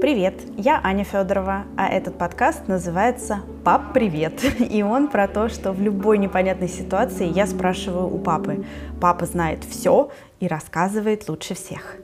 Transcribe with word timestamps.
Привет, 0.00 0.34
я 0.56 0.80
Аня 0.84 1.02
Федорова, 1.02 1.64
а 1.76 1.88
этот 1.88 2.16
подкаст 2.16 2.68
называется 2.68 3.40
«Пап, 3.64 3.92
привет!» 3.92 4.44
И 4.60 4.80
он 4.84 5.08
про 5.08 5.26
то, 5.26 5.48
что 5.48 5.72
в 5.72 5.80
любой 5.82 6.18
непонятной 6.18 6.68
ситуации 6.68 7.26
я 7.26 7.48
спрашиваю 7.48 8.06
у 8.06 8.16
папы. 8.16 8.64
Папа 9.00 9.26
знает 9.26 9.64
все 9.64 10.12
и 10.38 10.46
рассказывает 10.46 11.28
лучше 11.28 11.54
всех. 11.54 11.96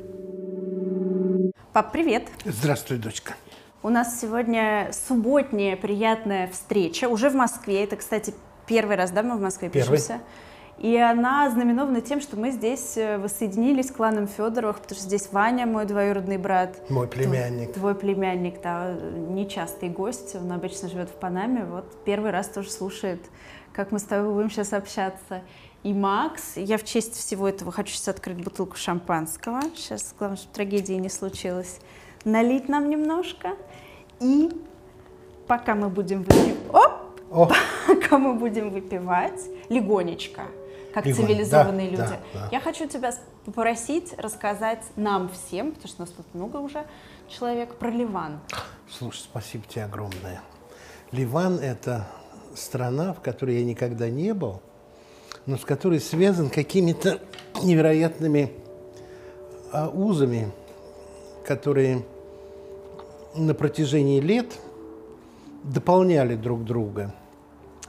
Пап, 1.73 1.93
привет! 1.93 2.25
Здравствуй, 2.45 2.99
дочка. 2.99 3.35
У 3.85 3.91
нас 3.91 4.21
сегодня 4.21 4.91
субботняя 4.93 5.77
приятная 5.77 6.49
встреча, 6.49 7.09
уже 7.09 7.31
в 7.31 7.35
Москве. 7.37 7.85
Это, 7.85 7.95
кстати, 7.95 8.35
первый 8.67 8.97
раз, 8.97 9.13
да, 9.13 9.23
мы 9.23 9.37
в 9.37 9.41
Москве 9.41 9.69
Первый. 9.69 9.99
пишемся? 9.99 10.21
И 10.79 10.97
она 10.97 11.49
знаменована 11.51 12.01
тем, 12.01 12.21
что 12.21 12.37
мы 12.37 12.51
здесь 12.51 12.97
э, 12.97 13.17
воссоединились 13.19 13.89
с 13.89 13.93
кланом 13.93 14.27
Федоровых, 14.27 14.81
потому 14.81 14.99
что 14.99 15.07
здесь 15.07 15.29
Ваня, 15.31 15.67
мой 15.67 15.87
двоюродный 15.87 16.37
брат. 16.37 16.91
Мой 16.91 17.07
племянник. 17.07 17.73
Твой 17.73 17.95
племянник, 17.95 18.61
да, 18.61 18.93
нечастый 18.93 19.89
гость, 19.89 20.35
он 20.35 20.51
обычно 20.51 20.89
живет 20.89 21.11
в 21.11 21.15
Панаме, 21.15 21.65
вот 21.65 22.05
первый 22.05 22.33
раз 22.33 22.49
тоже 22.49 22.71
слушает, 22.71 23.21
как 23.73 23.93
мы 23.93 23.99
с 24.01 24.03
тобой 24.03 24.35
будем 24.35 24.51
сейчас 24.51 24.73
общаться. 24.73 25.43
И 25.85 25.93
Макс, 25.93 26.57
я 26.57 26.77
в 26.77 26.85
честь 26.85 27.15
всего 27.15 27.49
этого 27.49 27.71
хочу 27.71 27.93
сейчас 27.93 28.09
открыть 28.09 28.43
бутылку 28.43 28.77
шампанского, 28.77 29.61
сейчас 29.77 30.15
главное, 30.19 30.39
чтобы 30.39 30.55
трагедии 30.55 30.95
не 30.95 31.09
случилось, 31.09 31.79
налить 32.25 32.69
нам 32.69 32.89
немножко, 32.89 33.51
и 34.19 34.51
пока 35.47 35.75
мы 35.75 35.89
будем 35.89 36.23
выпивать, 36.23 36.57
оп, 36.73 37.21
О, 37.31 37.51
пока 37.87 38.19
мы 38.19 38.35
будем 38.35 38.71
выпивать, 38.71 39.41
легонечко, 39.69 40.43
как 40.95 41.07
Легонь- 41.07 41.27
цивилизованные 41.27 41.91
да, 41.91 42.05
люди. 42.05 42.19
да, 42.33 42.41
да. 42.41 42.49
Я 42.53 42.61
хочу 42.61 42.87
тебя 42.87 43.13
попросить 43.45 44.15
рассказать 44.17 44.83
нам 44.95 45.29
всем, 45.29 45.73
потому 45.73 45.89
что 45.89 46.01
нас 46.03 46.11
тут 46.11 46.27
много 46.35 46.59
уже 46.59 46.87
человек, 47.29 47.75
про 47.75 47.91
Ливан. 47.91 48.39
слушай, 48.89 49.19
спасибо 49.19 49.65
тебе 49.67 49.85
огромное. 49.85 50.41
Ливан– 51.11 51.59
это 51.61 52.07
страна, 52.55 53.13
в 53.13 53.21
которой 53.21 53.59
я 53.59 53.65
никогда 53.65 54.09
не 54.09 54.33
был, 54.35 54.63
но 55.47 55.59
с 55.59 55.65
которой 55.65 56.01
связан 56.01 56.49
какими-то 56.49 57.19
невероятными 57.65 58.53
а, 59.73 59.89
узами, 59.89 60.53
которые 61.45 62.05
на 63.35 63.53
протяжении 63.55 64.21
лет 64.21 64.61
дополняли 65.65 66.37
друг 66.37 66.65
друга. 66.65 67.13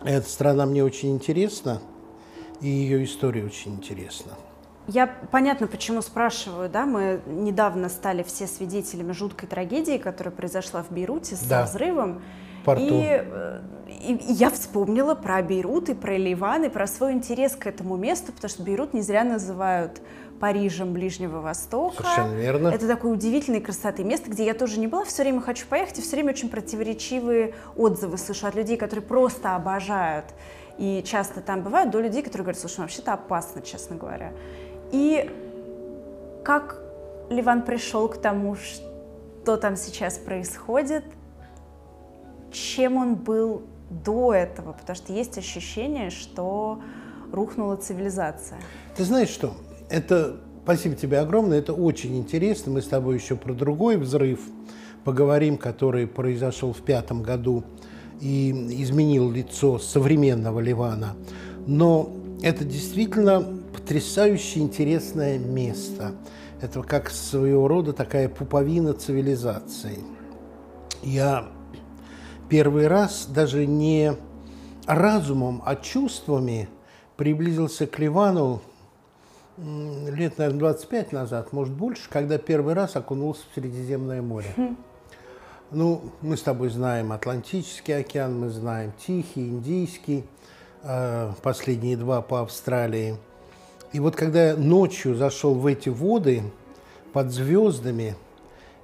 Эта 0.03 0.27
страна 0.27 0.65
мне 0.65 0.83
очень 0.83 1.13
интересна, 1.13 1.81
и 2.61 2.67
ее 2.67 3.03
история 3.03 3.44
очень 3.44 3.73
интересна. 3.75 4.31
Я 4.88 5.08
понятно, 5.31 5.66
почему 5.67 6.02
спрашиваю, 6.03 6.70
да, 6.70 6.86
мы 6.86 7.20
недавно 7.25 7.89
стали 7.89 8.22
все 8.22 8.45
свидетелями 8.45 9.14
жуткой 9.14 9.50
трагедии, 9.50 9.98
которая 9.98 10.31
произошла 10.34 10.83
в 10.83 10.92
Бейруте 10.92 11.36
с 11.36 11.39
Да. 11.42 11.64
взрывом. 11.66 12.22
Порту. 12.64 12.83
И, 12.83 13.02
э, 13.03 13.61
и- 13.88 14.14
и 14.14 14.33
я 14.33 14.50
вспомнила 14.50 15.14
про 15.16 15.42
Бейрут 15.44 15.89
и 15.89 15.94
про 15.94 16.17
Ливан, 16.17 16.64
и 16.66 16.70
про 16.70 16.88
свой 16.88 17.14
интерес 17.14 17.56
к 17.56 17.67
этому 17.67 17.95
месту, 17.95 18.31
потому 18.31 18.50
что 18.50 18.64
Бейрут 18.64 18.94
не 18.94 19.02
зря 19.02 19.23
называют 19.23 20.02
Парижем 20.39 20.92
Ближнего 20.94 21.42
Востока. 21.42 22.03
Совершенно 22.03 22.33
верно. 22.36 22.67
Это 22.70 22.88
такой 22.88 23.14
удивительной 23.14 23.61
красоты 23.61 24.03
место, 24.03 24.30
где 24.31 24.45
я 24.45 24.53
тоже 24.53 24.80
не 24.80 24.88
была, 24.88 25.03
все 25.06 25.23
время 25.23 25.42
хочу 25.42 25.66
поехать, 25.67 26.00
и 26.00 26.02
все 26.02 26.16
время 26.16 26.31
очень 26.31 26.50
противоречивые 26.50 27.53
отзывы 27.78 28.17
слышу 28.17 28.45
от 28.48 28.56
людей, 28.56 28.78
которые 28.78 29.06
просто 29.06 29.56
обожают. 29.56 30.26
И 30.77 31.03
часто 31.05 31.41
там 31.41 31.63
бывают 31.63 31.91
до 31.91 32.01
людей, 32.01 32.21
которые 32.21 32.43
говорят, 32.43 32.59
слушай, 32.59 32.77
ну, 32.77 32.83
вообще-то 32.83 33.13
опасно, 33.13 33.61
честно 33.61 33.95
говоря. 33.95 34.33
И 34.91 35.31
как 36.43 36.81
Ливан 37.29 37.63
пришел 37.63 38.07
к 38.07 38.17
тому, 38.17 38.55
что 38.55 39.57
там 39.57 39.75
сейчас 39.75 40.17
происходит, 40.17 41.05
чем 42.51 42.97
он 42.97 43.15
был 43.15 43.63
до 43.89 44.33
этого, 44.33 44.73
потому 44.73 44.95
что 44.95 45.13
есть 45.13 45.37
ощущение, 45.37 46.09
что 46.09 46.81
рухнула 47.31 47.75
цивилизация. 47.77 48.59
Ты 48.95 49.03
знаешь 49.03 49.30
что? 49.30 49.53
Это 49.89 50.37
спасибо 50.64 50.95
тебе 50.95 51.19
огромное, 51.19 51.59
это 51.59 51.73
очень 51.73 52.17
интересно. 52.17 52.71
Мы 52.71 52.81
с 52.81 52.87
тобой 52.87 53.15
еще 53.15 53.35
про 53.35 53.53
другой 53.53 53.97
взрыв 53.97 54.39
поговорим, 55.03 55.58
который 55.58 56.08
произошел 56.08 56.73
в 56.73 56.81
пятом 56.81 57.21
году 57.21 57.64
и 58.21 58.52
изменил 58.81 59.31
лицо 59.31 59.80
современного 59.80 60.59
Ливана. 60.59 61.15
Но 61.67 62.09
это 62.42 62.64
действительно 62.64 63.42
потрясающе 63.73 64.59
интересное 64.59 65.37
место. 65.37 66.14
Это 66.61 66.81
как 66.83 67.09
своего 67.09 67.67
рода 67.67 67.93
такая 67.93 68.30
пуповина 68.30 68.93
цивилизации. 68.93 69.99
Я 71.03 71.48
первый 72.49 72.87
раз 72.87 73.27
даже 73.27 73.65
не 73.65 74.15
разумом, 74.86 75.61
а 75.65 75.76
чувствами 75.76 76.70
приблизился 77.17 77.87
к 77.87 77.99
Ливану 77.99 78.61
лет, 79.58 80.37
наверное, 80.37 80.59
25 80.59 81.11
назад, 81.11 81.53
может 81.53 81.73
больше, 81.73 82.09
когда 82.09 82.37
первый 82.37 82.73
раз 82.73 82.95
окунулся 82.95 83.43
в 83.52 83.55
Средиземное 83.55 84.21
море. 84.21 84.53
Ну, 85.71 86.11
мы 86.21 86.37
с 86.37 86.43
тобой 86.43 86.70
знаем 86.70 87.11
Атлантический 87.11 87.98
океан, 87.98 88.39
мы 88.39 88.49
знаем 88.49 88.93
Тихий, 89.03 89.48
Индийский, 89.48 90.23
э, 90.83 91.31
последние 91.42 91.98
два 91.98 92.21
по 92.21 92.42
Австралии. 92.42 93.17
И 93.92 93.99
вот 93.99 94.15
когда 94.15 94.49
я 94.49 94.55
ночью 94.55 95.15
зашел 95.15 95.55
в 95.55 95.65
эти 95.65 95.89
воды 95.89 96.43
под 97.14 97.31
звездами, 97.31 98.15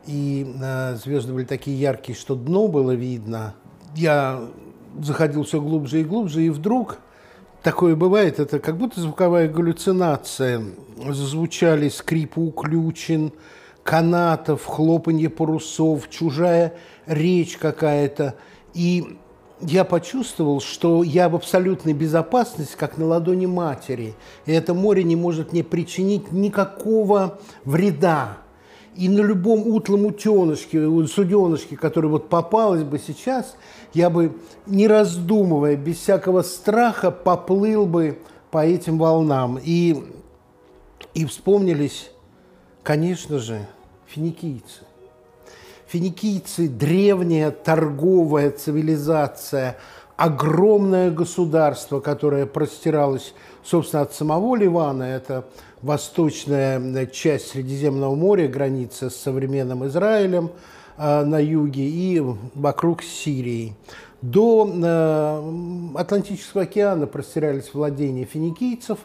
и 0.07 0.55
э, 0.59 0.95
звезды 0.95 1.33
были 1.33 1.45
такие 1.45 1.79
яркие, 1.79 2.17
что 2.17 2.33
дно 2.33 2.67
было 2.67 2.95
видно, 2.95 3.53
я 3.95 4.41
заходил 4.99 5.43
все 5.43 5.61
глубже 5.61 6.01
и 6.01 6.03
глубже, 6.03 6.43
и 6.43 6.49
вдруг 6.49 6.97
такое 7.61 7.95
бывает, 7.95 8.39
это 8.39 8.57
как 8.57 8.77
будто 8.77 8.99
звуковая 8.99 9.47
галлюцинация. 9.47 10.63
Зазвучали 10.97 11.89
скрипы 11.89 12.41
уключен, 12.41 13.33
канатов, 13.83 14.65
хлопанье 14.65 15.29
парусов, 15.29 16.09
чужая 16.09 16.73
речь 17.05 17.57
какая-то. 17.57 18.35
И 18.73 19.17
я 19.61 19.83
почувствовал, 19.83 20.59
что 20.59 21.03
я 21.03 21.29
в 21.29 21.35
абсолютной 21.35 21.93
безопасности, 21.93 22.75
как 22.77 22.97
на 22.97 23.05
ладони 23.05 23.45
матери. 23.45 24.15
И 24.45 24.51
это 24.51 24.73
море 24.73 25.03
не 25.03 25.15
может 25.15 25.53
мне 25.53 25.63
причинить 25.63 26.31
никакого 26.31 27.39
вреда. 27.63 28.37
И 28.95 29.07
на 29.07 29.21
любом 29.21 29.67
утлом 29.67 30.05
утенышке, 30.05 30.85
суденышке, 31.07 31.77
который 31.77 32.09
вот 32.09 32.27
попалось 32.27 32.83
бы 32.83 32.99
сейчас, 32.99 33.55
я 33.93 34.09
бы, 34.09 34.35
не 34.65 34.87
раздумывая, 34.87 35.77
без 35.77 35.97
всякого 35.97 36.41
страха, 36.41 37.09
поплыл 37.09 37.85
бы 37.85 38.19
по 38.49 38.65
этим 38.65 38.97
волнам. 38.97 39.57
И, 39.63 40.03
и 41.13 41.25
вспомнились, 41.25 42.11
конечно 42.83 43.39
же, 43.39 43.67
финикийцы. 44.07 44.83
Финикийцы– 45.87 46.67
древняя 46.69 47.51
торговая 47.51 48.51
цивилизация, 48.51 49.77
огромное 50.15 51.11
государство, 51.11 51.99
которое 51.99 52.45
простиралось, 52.45 53.33
собственно, 53.63 54.03
от 54.03 54.13
самого 54.13 54.55
Ливана. 54.55 55.03
Это 55.03 55.45
восточная 55.81 57.05
часть 57.07 57.49
Средиземного 57.49 58.15
моря, 58.15 58.47
граница 58.47 59.09
с 59.09 59.15
современным 59.15 59.85
Израилем 59.87 60.51
э, 60.97 61.23
на 61.25 61.39
юге 61.39 61.83
и 61.83 62.23
вокруг 62.55 63.03
Сирии. 63.03 63.75
До 64.21 64.71
э, 64.71 65.99
Атлантического 65.99 66.63
океана 66.63 67.07
простирались 67.07 67.73
владения 67.73 68.25
финикийцев, 68.25 68.99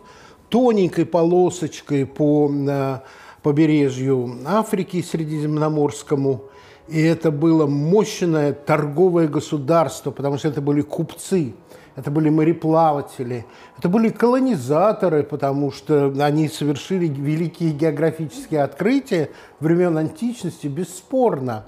тоненькой 0.51 1.07
полосочкой 1.07 2.07
по 2.07 2.51
э, 2.53 2.99
побережью 3.47 4.39
Африки 4.45 5.01
Средиземноморскому. 5.01 6.47
И 6.89 7.01
это 7.01 7.31
было 7.31 7.69
мощное 7.69 8.53
торговое 8.53 9.29
государство, 9.29 10.11
потому 10.11 10.37
что 10.37 10.49
это 10.49 10.61
были 10.61 10.81
купцы, 10.81 11.55
это 11.95 12.11
были 12.11 12.29
мореплаватели, 12.29 13.47
это 13.79 13.89
были 13.89 14.09
колонизаторы, 14.09 15.23
потому 15.23 15.71
что 15.71 16.13
они 16.19 16.49
совершили 16.49 17.07
великие 17.07 17.71
географические 17.71 18.65
открытия 18.65 19.31
времен 19.61 19.97
античности, 19.97 20.67
бесспорно. 20.67 21.67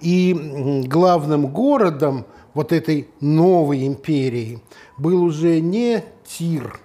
И 0.00 0.82
главным 0.86 1.48
городом 1.48 2.24
вот 2.54 2.72
этой 2.72 3.06
новой 3.20 3.86
империи 3.86 4.62
был 4.96 5.24
уже 5.24 5.60
не 5.60 6.02
Тир, 6.24 6.80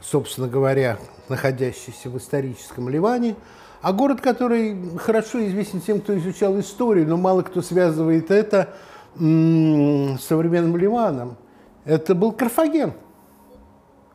собственно 0.00 0.46
говоря, 0.46 1.00
находящийся 1.32 2.10
в 2.10 2.16
историческом 2.18 2.88
Ливане, 2.88 3.34
а 3.80 3.92
город, 3.92 4.20
который 4.20 4.76
хорошо 4.98 5.44
известен 5.46 5.80
тем, 5.80 6.00
кто 6.00 6.16
изучал 6.16 6.60
историю, 6.60 7.08
но 7.08 7.16
мало 7.16 7.42
кто 7.42 7.62
связывает 7.62 8.30
это 8.30 8.74
с 9.16 10.20
современным 10.20 10.76
Ливаном. 10.76 11.36
Это 11.84 12.14
был 12.14 12.32
Карфаген. 12.32 12.92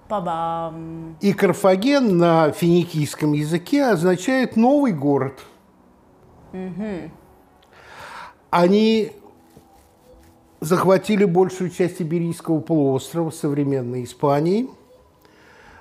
Па-бам! 0.08 1.18
И 1.20 1.34
Карфаген 1.34 2.18
на 2.18 2.52
финикийском 2.52 3.34
языке 3.34 3.84
означает 3.86 4.56
«новый 4.56 4.94
город». 4.94 5.34
Они 8.50 9.12
захватили 10.62 11.26
большую 11.26 11.72
часть 11.72 12.02
Иберийского 12.02 12.62
полуострова 12.62 13.32
современной 13.32 14.06
Испании. 14.06 14.70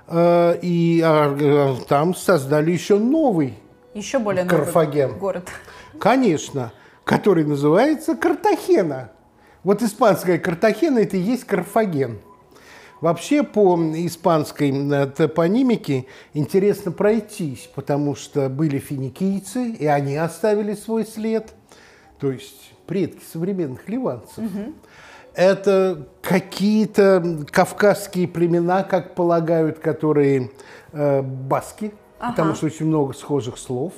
Э, 0.08 0.58
и 0.62 1.00
а, 1.04 1.76
там 1.88 2.14
создали 2.14 2.70
еще 2.70 2.98
новый 2.98 3.54
еще 3.94 4.18
более 4.18 4.44
Карфаген. 4.44 5.08
новый 5.08 5.20
город. 5.20 5.48
Конечно, 5.98 6.72
который 7.04 7.44
называется 7.44 8.14
Картахена. 8.14 9.10
Вот 9.64 9.82
испанская 9.82 10.38
Картахена– 10.38 10.98
это 11.00 11.16
и 11.16 11.20
есть 11.20 11.44
Карфаген. 11.44 12.18
Вообще 13.00 13.42
по 13.42 13.76
испанской 13.76 14.70
э, 14.70 15.06
топонимике 15.06 16.06
интересно 16.34 16.92
пройтись, 16.92 17.68
потому 17.74 18.14
что 18.14 18.48
были 18.48 18.78
финикийцы, 18.78 19.70
и 19.70 19.86
они 19.86 20.16
оставили 20.16 20.74
свой 20.74 21.04
след, 21.04 21.52
то 22.18 22.30
есть 22.30 22.72
предки 22.86 23.22
современных 23.30 23.88
ливанцев. 23.88 24.38
Угу. 24.38 24.72
Это 25.36 26.08
какие-то 26.22 27.44
кавказские 27.50 28.26
племена, 28.26 28.82
как 28.82 29.14
полагают, 29.14 29.78
которые 29.78 30.50
э, 30.92 31.20
баски, 31.20 31.92
ага. 32.18 32.30
потому 32.30 32.54
что 32.54 32.66
очень 32.66 32.86
много 32.86 33.12
схожих 33.12 33.58
слов. 33.58 33.92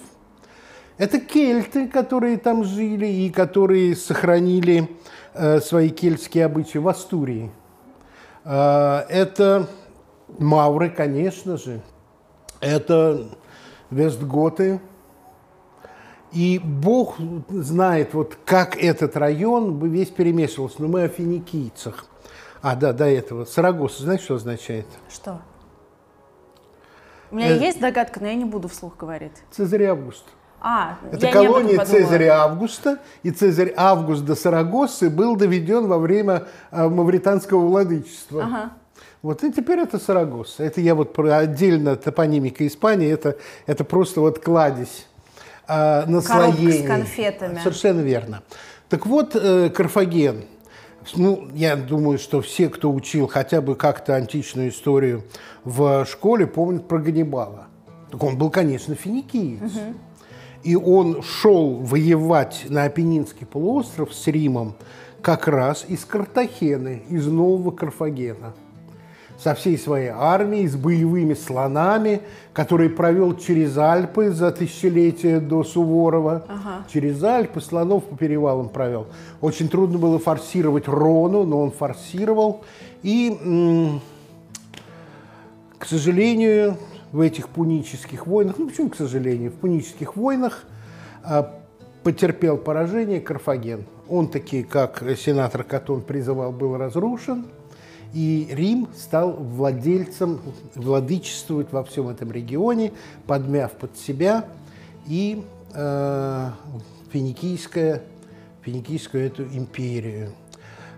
Это 0.96 1.20
кельты, 1.20 1.87
которые 1.87 2.38
там 2.38 2.64
жили 2.64 3.06
и 3.06 3.31
которые 3.31 3.94
сохранили 3.94 4.90
э, 5.35 5.61
свои 5.61 5.90
кельтские 5.90 6.44
обычаи 6.44 6.79
в 6.79 6.88
Астурии. 6.88 7.52
Э, 8.44 9.05
это 9.08 9.69
мавры, 10.41 10.91
конечно 10.91 11.56
же. 11.56 11.81
Это 12.61 13.29
вестготы. 13.93 14.81
И 16.33 16.61
Бог 16.63 17.17
знает, 17.49 18.13
вот 18.15 18.37
как 18.45 18.77
этот 18.77 19.17
район 19.17 19.79
весь 19.89 20.11
перемешивался. 20.11 20.83
Но 20.83 20.89
мы 20.89 21.05
о 21.05 21.09
финикийцах. 21.09 22.07
А, 22.61 22.77
да, 22.77 22.93
до 22.93 23.07
этого. 23.07 23.45
Сарагоса, 23.45 24.03
знаешь, 24.03 24.23
что 24.23 24.35
означает? 24.35 24.87
Что? 25.09 25.41
У 27.31 27.37
меня 27.37 27.57
э... 27.57 27.59
есть 27.59 27.81
догадка, 27.81 28.21
но 28.21 28.27
я 28.27 28.35
не 28.35 28.45
буду 28.45 28.69
вслух 28.69 28.97
говорить. 28.97 29.33
Цезарь 29.51 29.85
Август. 29.85 30.25
А, 30.61 30.99
Это 31.13 31.31
колония 31.31 31.85
Цезаря 31.85 32.43
Августа, 32.43 32.99
и 33.23 33.31
Цезарь 33.31 33.73
Август 33.77 34.25
до 34.25 34.35
Сарагосы 34.35 35.09
был 35.09 35.37
доведен 35.37 35.87
во 35.87 35.99
время 35.99 36.47
э, 36.73 36.89
мавританского 36.89 37.65
владычества. 37.65 38.43
Ага. 38.43 38.73
Вот 39.23 39.45
и 39.45 39.53
теперь 39.53 39.79
это 39.79 40.01
Сарагоса. 40.01 40.65
Это 40.65 40.81
я 40.81 40.97
вот 40.97 41.13
про 41.13 41.39
отдельно 41.39 41.95
топонимика 41.95 42.67
Испании, 42.67 43.09
это, 43.09 43.37
это 43.67 43.85
просто 43.85 44.21
вот 44.21 44.41
кладезь 44.41 45.07
э, 45.69 46.06
наслоений. 46.06 46.85
с 46.85 46.87
конфетами. 46.87 47.59
Совершенно 47.59 48.00
верно. 48.00 48.43
Так 48.88 49.06
вот, 49.06 49.37
э, 49.37 49.70
Карфаген. 49.70 50.44
Ну, 51.15 51.49
я 51.55 51.76
думаю, 51.76 52.19
что 52.19 52.43
все, 52.43 52.69
кто 52.69 52.93
учил 52.93 53.29
хотя 53.29 53.61
бы 53.61 53.76
как-то 53.76 54.15
античную 54.15 54.70
историю 54.70 55.25
в 55.65 56.05
школе, 56.05 56.47
помнят 56.47 56.87
про 56.87 56.99
Ганнибала. 56.99 57.69
Так 58.11 58.23
он 58.23 58.37
был, 58.37 58.50
конечно, 58.50 58.94
финикиец. 58.94 59.62
Угу. 59.62 59.94
И 60.65 60.76
он 60.76 61.23
шел 61.23 61.76
воевать 61.76 62.67
на 62.69 62.85
Апеннинский 62.85 63.47
полуостров 63.47 64.12
с 64.12 64.26
Римом 64.26 64.75
как 65.23 65.49
раз 65.49 65.85
из 65.88 66.05
Картахены, 66.05 67.03
из 67.09 67.26
Нового 67.26 67.70
Карфагена 67.70 68.55
со 69.38 69.55
всей 69.55 69.79
своей 69.79 70.08
армией, 70.08 70.67
с 70.67 70.75
боевыми 70.75 71.35
слонами, 71.35 72.23
который 72.52 72.90
провел 72.90 73.37
через 73.37 73.79
Альпы 73.79 74.31
за 74.31 74.50
тысячелетия 74.50 75.38
до 75.38 75.62
Суворова. 75.62 76.44
Ага. 76.49 76.85
Через 76.93 77.23
Альпы 77.23 77.61
слонов 77.61 78.05
по 78.05 78.17
перевалам 78.17 78.69
провел. 78.69 79.06
Очень 79.40 79.69
трудно 79.69 79.99
было 79.99 80.19
форсировать 80.19 80.88
Рону, 80.88 81.44
но 81.44 81.62
он 81.62 81.70
форсировал. 81.70 82.64
И, 83.05 84.00
к 85.79 85.87
сожалению, 85.87 86.76
в 87.12 87.20
этих 87.20 87.49
пунических 87.49 88.26
войнах, 88.26 88.56
ну 88.58 88.69
почему, 88.69 88.91
к 88.91 88.96
сожалению, 88.96 89.52
в 89.52 89.55
пунических 89.55 90.17
войнах 90.17 90.64
а, 91.23 91.55
потерпел 92.02 92.58
поражение 92.58 93.20
Карфаген. 93.20 93.84
Он 94.08 94.29
таки, 94.29 94.64
как 94.64 95.02
сенатор 95.17 95.62
Катон 95.62 96.02
призывал, 96.02 96.50
был 96.50 96.76
разрушен– 96.76 97.46
и 98.14 98.49
Рим 98.50 98.88
стал 98.96 99.32
владельцем, 99.32 100.40
владычествовать 100.75 101.72
во 101.72 101.84
всем 101.84 102.08
этом 102.08 102.32
регионе, 102.32 102.93
подмяв 103.26 103.72
под 103.72 103.96
себя 103.96 104.46
и 105.06 105.44
э, 105.75 106.50
финикийская, 107.12 108.02
финикийскую 108.62 109.26
эту 109.26 109.44
империю. 109.44 110.31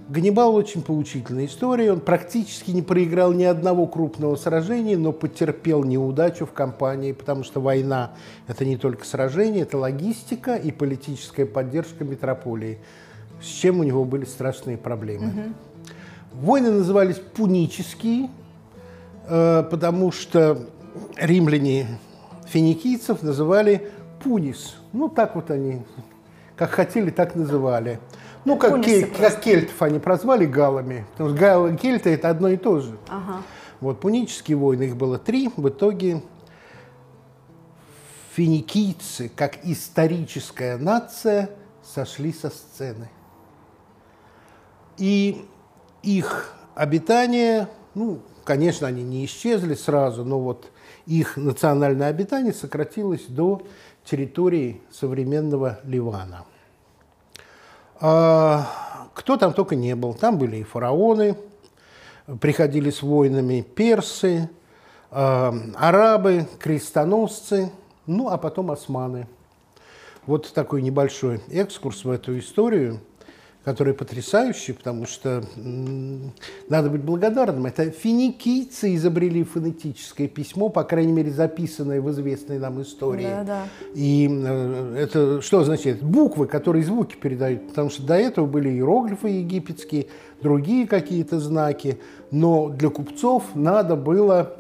Ганнибал 0.08 0.56
очень 0.56 0.82
поучительная 0.82 1.46
история. 1.46 1.92
Он 1.92 2.00
практически 2.00 2.72
не 2.72 2.82
проиграл 2.82 3.32
ни 3.32 3.44
одного 3.44 3.86
крупного 3.86 4.34
сражения, 4.34 4.96
но 4.96 5.12
потерпел 5.12 5.84
неудачу 5.84 6.46
в 6.46 6.52
кампании, 6.52 7.12
потому 7.12 7.44
что 7.44 7.60
война– 7.60 8.12
это 8.48 8.64
не 8.64 8.76
только 8.76 9.04
сражение, 9.04 9.62
это 9.62 9.78
логистика 9.78 10.56
и 10.56 10.72
политическая 10.72 11.46
поддержка 11.46 12.02
метрополии, 12.02 12.78
с 13.40 13.46
чем 13.46 13.78
у 13.78 13.84
него 13.84 14.04
были 14.04 14.24
страшные 14.24 14.76
проблемы. 14.76 15.28
Угу. 15.28 15.54
Войны 16.32 16.70
назывались 16.70 17.16
пунические, 17.16 18.30
э, 19.26 19.64
потому 19.70 20.12
что 20.12 20.68
римляне 21.16 21.98
финикийцев 22.46 23.22
называли 23.22 23.90
пунис. 24.22 24.76
Ну, 24.92 25.08
так 25.08 25.34
вот 25.34 25.50
они, 25.50 25.82
как 26.56 26.70
хотели, 26.70 27.10
так 27.10 27.34
называли. 27.34 28.00
Ну, 28.44 28.56
как, 28.56 28.82
кель, 28.82 29.06
как 29.06 29.40
кельтов 29.40 29.82
они 29.82 29.98
прозвали 29.98 30.46
галами. 30.46 31.04
Потому 31.12 31.30
что 31.30 31.38
галы 31.38 31.74
и 31.74 31.76
кельты– 31.76 32.10
это 32.14 32.30
одно 32.30 32.48
и 32.48 32.56
то 32.56 32.80
же. 32.80 32.96
Ага. 33.08 33.42
Вот 33.80 34.00
пунические 34.00 34.56
войны, 34.56 34.84
их 34.84 34.96
было 34.96 35.18
три. 35.18 35.50
В 35.56 35.68
итоге 35.68 36.22
финикийцы, 38.34 39.30
как 39.34 39.64
историческая 39.64 40.76
нация, 40.76 41.50
сошли 41.82 42.32
со 42.32 42.50
сцены. 42.50 43.10
И 44.96 45.44
их 46.02 46.54
обитание, 46.74 47.68
ну, 47.94 48.20
конечно, 48.44 48.86
они 48.86 49.02
не 49.02 49.24
исчезли 49.24 49.74
сразу, 49.74 50.24
но 50.24 50.40
вот 50.40 50.70
их 51.06 51.36
национальное 51.36 52.08
обитание 52.08 52.52
сократилось 52.52 53.26
до 53.26 53.62
территории 54.04 54.80
современного 54.90 55.80
Ливана. 55.84 56.44
А, 58.00 58.66
кто 59.14 59.36
там 59.36 59.52
только 59.52 59.76
не 59.76 59.94
был. 59.94 60.14
Там 60.14 60.38
были 60.38 60.56
и 60.56 60.62
фараоны, 60.62 61.36
приходили 62.40 62.90
с 62.90 63.02
войнами 63.02 63.60
персы, 63.60 64.48
а, 65.10 65.54
арабы, 65.76 66.48
крестоносцы, 66.58 67.70
ну 68.06 68.28
а 68.28 68.38
потом 68.38 68.70
османы. 68.70 69.26
Вот 70.26 70.52
такой 70.52 70.82
небольшой 70.82 71.40
экскурс 71.50 72.04
в 72.04 72.10
эту 72.10 72.38
историю– 72.38 73.00
который 73.70 73.94
потрясающий, 73.94 74.72
потому 74.72 75.06
что 75.06 75.44
надо 76.68 76.90
быть 76.90 77.02
благодарным. 77.02 77.66
Это 77.66 77.92
финикийцы 77.92 78.96
изобрели 78.96 79.44
фонетическое 79.44 80.26
письмо, 80.26 80.70
по 80.70 80.82
крайней 80.82 81.12
мере, 81.12 81.30
записанное 81.30 82.00
в 82.00 82.10
известной 82.10 82.58
нам 82.58 82.82
истории. 82.82 83.28
Да, 83.30 83.44
да. 83.44 83.62
И 83.94 84.28
э, 84.28 84.96
это 84.98 85.40
что 85.40 85.60
означает? 85.60 86.02
Буквы, 86.02 86.48
которые 86.48 86.82
звуки 86.82 87.14
передают, 87.14 87.68
потому 87.68 87.90
что 87.90 88.02
до 88.02 88.14
этого 88.14 88.46
были 88.46 88.70
иероглифы 88.70 89.28
египетские, 89.28 90.06
другие 90.42 90.88
какие-то 90.88 91.38
знаки, 91.38 92.00
но 92.32 92.70
для 92.70 92.88
купцов 92.88 93.44
надо 93.54 93.94
было 93.94 94.56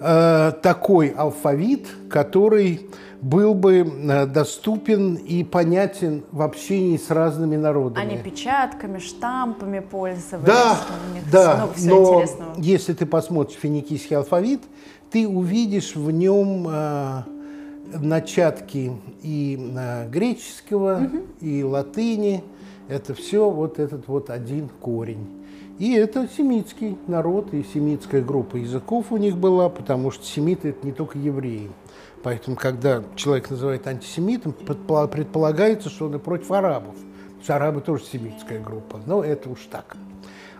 э, 0.00 0.52
такой 0.62 1.08
алфавит, 1.08 1.86
который 2.10 2.90
был 3.20 3.54
бы 3.54 3.78
э, 3.78 4.26
доступен 4.26 5.14
и 5.14 5.44
понятен 5.44 6.24
в 6.30 6.42
общении 6.42 6.96
с 6.96 7.10
разными 7.10 7.56
народами. 7.56 8.00
Они 8.04 8.16
печатками, 8.16 8.98
штампами 8.98 9.80
пользовались. 9.80 10.46
Да, 10.46 10.80
да. 11.32 11.68
но 11.82 12.24
если 12.58 12.92
ты 12.92 13.06
посмотришь 13.06 13.58
финикийский 13.58 14.16
алфавит, 14.16 14.62
ты 15.10 15.28
увидишь 15.28 15.94
в 15.94 16.10
нем 16.10 16.66
э, 16.68 17.22
начатки 18.00 18.92
и 19.22 19.72
э, 19.76 20.08
греческого, 20.08 21.02
угу. 21.04 21.18
и 21.40 21.62
латыни. 21.62 22.42
Это 22.88 23.14
все 23.14 23.48
вот 23.48 23.78
этот 23.78 24.08
вот 24.08 24.28
один 24.28 24.68
корень. 24.68 25.44
И 25.78 25.92
это 25.94 26.28
семитский 26.36 26.96
народ, 27.08 27.52
и 27.52 27.64
семитская 27.64 28.22
группа 28.22 28.56
языков 28.56 29.06
у 29.10 29.16
них 29.16 29.36
была, 29.36 29.68
потому 29.68 30.10
что 30.10 30.24
семиты– 30.24 30.68
это 30.70 30.86
не 30.86 30.92
только 30.92 31.18
евреи. 31.18 31.70
Поэтому, 32.24 32.56
когда 32.56 33.02
человек 33.16 33.50
называет 33.50 33.86
антисемитом, 33.86 34.54
предполагается, 34.54 35.90
что 35.90 36.06
он 36.06 36.16
и 36.16 36.18
против 36.18 36.50
арабов. 36.52 36.94
Потому 36.94 37.42
что 37.42 37.56
арабы 37.56 37.80
тоже 37.82 38.04
семитская 38.04 38.60
группа. 38.60 38.98
Но 39.04 39.22
это 39.22 39.50
уж 39.50 39.68
так. 39.70 39.94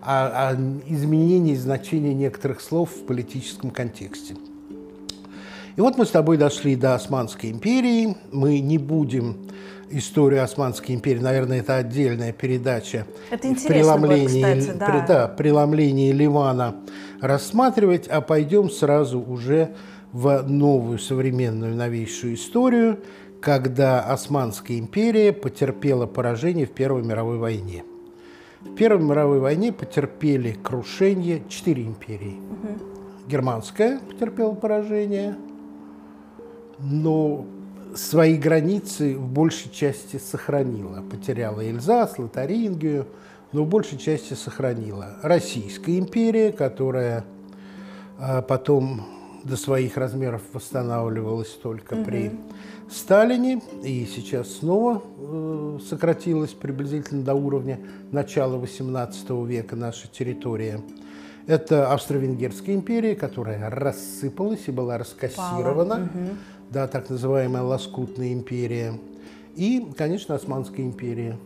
А, 0.02 0.50
а 0.50 0.54
изменение 0.86 1.56
значения 1.56 2.12
некоторых 2.12 2.60
слов 2.60 2.90
в 2.90 3.06
политическом 3.06 3.70
контексте. 3.70 4.36
И 5.76 5.80
вот 5.80 5.96
мы 5.96 6.04
с 6.04 6.10
тобой 6.10 6.36
дошли 6.36 6.76
до 6.76 6.94
Османской 6.94 7.50
империи. 7.50 8.14
Мы 8.30 8.60
не 8.60 8.76
будем 8.76 9.48
историю 9.88 10.44
Османской 10.44 10.94
империи. 10.94 11.20
Наверное, 11.20 11.60
это 11.60 11.76
отдельная 11.76 12.32
передача. 12.32 13.06
Это 13.30 13.48
интересно 13.48 13.96
будет, 13.96 14.26
кстати, 14.26 14.78
да. 14.78 14.86
При, 14.86 15.06
да, 15.06 15.28
преломлении 15.28 16.12
Ливана 16.12 16.74
рассматривать, 17.22 18.06
а 18.08 18.20
пойдем 18.20 18.68
сразу 18.68 19.18
уже 19.18 19.74
в 20.14 20.44
новую 20.46 21.00
современную 21.00 21.74
новейшую 21.74 22.34
историю, 22.34 23.00
когда 23.40 24.00
Османская 24.00 24.78
империя 24.78 25.32
потерпела 25.32 26.06
поражение 26.06 26.66
в 26.66 26.70
Первой 26.70 27.02
мировой 27.02 27.36
войне. 27.36 27.84
В 28.60 28.76
Первой 28.76 29.04
мировой 29.04 29.40
войне 29.40 29.72
потерпели 29.72 30.52
крушение 30.52 31.42
четыре 31.48 31.82
империи. 31.82 32.36
Угу. 32.38 33.28
Германская 33.28 33.98
потерпела 33.98 34.54
поражение, 34.54 35.36
но 36.78 37.44
свои 37.96 38.36
границы 38.36 39.16
в 39.16 39.28
большей 39.28 39.72
части 39.72 40.18
сохранила. 40.18 41.02
Потеряла 41.02 41.60
Эльзас, 41.60 42.18
Лотарингию, 42.18 43.08
но 43.50 43.64
в 43.64 43.68
большей 43.68 43.98
части 43.98 44.34
сохранила. 44.34 45.16
Российская 45.22 45.98
империя, 45.98 46.52
которая 46.52 47.24
а, 48.18 48.42
потом 48.42 49.23
до 49.44 49.56
своих 49.56 49.96
размеров 49.96 50.42
восстанавливалась 50.52 51.50
только 51.50 51.94
угу. 51.94 52.04
при 52.04 52.30
Сталине, 52.90 53.62
и 53.82 54.06
сейчас 54.06 54.56
снова 54.56 55.02
э, 55.18 55.78
сократилась 55.88 56.52
приблизительно 56.52 57.22
до 57.22 57.34
уровня 57.34 57.80
начала 58.10 58.58
XVIII 58.62 59.46
века 59.46 59.76
наша 59.76 60.08
территория. 60.08 60.80
Это 61.46 61.92
Австро-Венгерская 61.92 62.74
империя, 62.74 63.14
которая 63.14 63.68
рассыпалась 63.68 64.66
и 64.66 64.70
была 64.70 64.96
раскассирована. 64.96 66.08
Угу 66.14 66.28
да, 66.70 66.88
так 66.88 67.08
называемая 67.08 67.62
Лоскутная 67.62 68.32
империя, 68.32 68.98
и, 69.54 69.86
конечно, 69.96 70.34
Османская 70.34 70.84
империя, 70.84 71.38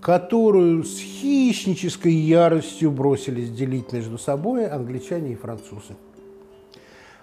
которую 0.00 0.84
с 0.84 0.98
хищнической 0.98 2.12
яростью 2.12 2.90
бросились 2.90 3.50
делить 3.50 3.92
между 3.92 4.18
собой 4.18 4.68
англичане 4.68 5.32
и 5.32 5.36
французы. 5.36 5.96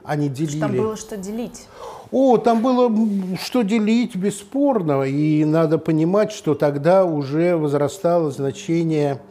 Они 0.07 0.29
делили... 0.29 0.59
Там 0.59 0.75
было 0.75 0.95
что 0.97 1.17
делить. 1.17 1.67
О, 2.11 2.37
там 2.37 2.61
было 2.61 2.91
что 3.43 3.63
делить, 3.63 4.15
бесспорно. 4.15 5.03
И 5.03 5.43
надо 5.45 5.77
понимать, 5.77 6.31
что 6.31 6.55
тогда 6.55 7.05
уже 7.05 7.57
возрастало 7.57 8.31
значение 8.31 9.21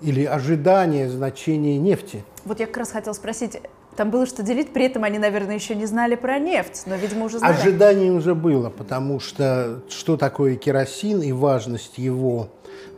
или 0.00 0.24
ожидание 0.24 1.08
значения 1.08 1.78
нефти. 1.78 2.24
Вот 2.44 2.60
я 2.60 2.66
как 2.66 2.76
раз 2.78 2.92
хотела 2.92 3.14
спросить, 3.14 3.60
там 3.96 4.10
было 4.10 4.26
что 4.26 4.44
делить, 4.44 4.72
при 4.72 4.84
этом 4.84 5.02
они, 5.02 5.18
наверное, 5.18 5.56
еще 5.56 5.74
не 5.74 5.86
знали 5.86 6.14
про 6.14 6.38
нефть, 6.38 6.84
но, 6.86 6.94
видимо, 6.94 7.24
уже 7.24 7.40
знали. 7.40 7.52
Ожидание 7.52 8.12
уже 8.12 8.36
было, 8.36 8.70
потому 8.70 9.18
что 9.18 9.80
что 9.88 10.16
такое 10.16 10.54
керосин 10.54 11.20
и 11.20 11.32
важность 11.32 11.98
его 11.98 12.48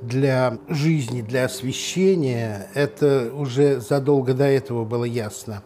для 0.03 0.59
жизни, 0.69 1.23
для 1.23 1.47
освещения, 1.47 2.69
это 2.75 3.31
уже 3.35 3.81
задолго 3.81 4.35
до 4.35 4.45
этого 4.45 4.85
было 4.85 5.05
ясно. 5.05 5.63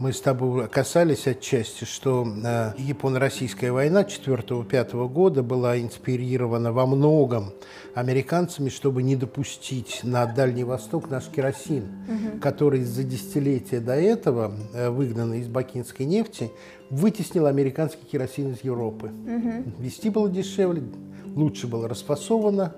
Мы 0.00 0.14
с 0.14 0.20
тобой 0.22 0.66
касались 0.66 1.26
отчасти, 1.26 1.84
что 1.84 2.26
э, 2.26 2.72
японо-российская 2.78 3.70
война 3.70 4.02
4-5 4.02 5.08
года 5.08 5.42
была 5.42 5.78
инспирирована 5.78 6.72
во 6.72 6.86
многом 6.86 7.52
американцами, 7.94 8.70
чтобы 8.70 9.02
не 9.02 9.14
допустить 9.14 10.00
на 10.02 10.24
Дальний 10.24 10.64
Восток 10.64 11.10
наш 11.10 11.26
керосин, 11.26 11.84
угу. 12.08 12.40
который 12.40 12.82
за 12.82 13.02
десятилетия 13.02 13.80
до 13.80 13.92
этого, 13.92 14.54
э, 14.72 14.88
выгнанный 14.88 15.40
из 15.40 15.48
бакинской 15.48 16.06
нефти, 16.06 16.50
вытеснил 16.88 17.44
американский 17.44 18.06
керосин 18.10 18.52
из 18.52 18.64
Европы. 18.64 19.08
Угу. 19.08 19.82
Вести 19.82 20.08
было 20.08 20.30
дешевле, 20.30 20.82
лучше 21.26 21.66
было 21.66 21.86
расфасовано 21.86 22.74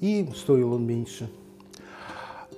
и 0.00 0.26
стоил 0.34 0.72
он 0.72 0.86
меньше. 0.86 1.28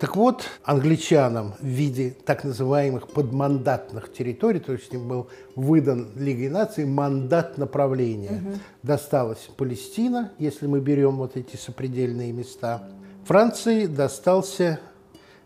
Так 0.00 0.16
вот, 0.16 0.44
англичанам 0.64 1.54
в 1.60 1.64
виде 1.64 2.16
так 2.24 2.44
называемых 2.44 3.08
подмандатных 3.08 4.12
территорий, 4.12 4.58
то 4.58 4.72
есть 4.72 4.92
им 4.92 5.06
был 5.08 5.28
выдан 5.54 6.08
Лигой 6.16 6.48
наций 6.48 6.84
мандат 6.84 7.58
направления, 7.58 8.42
угу. 8.44 8.58
досталась 8.82 9.48
Палестина, 9.56 10.32
если 10.38 10.66
мы 10.66 10.80
берем 10.80 11.16
вот 11.16 11.36
эти 11.36 11.56
сопредельные 11.56 12.32
места. 12.32 12.88
Франции 13.24 13.86
достался 13.86 14.80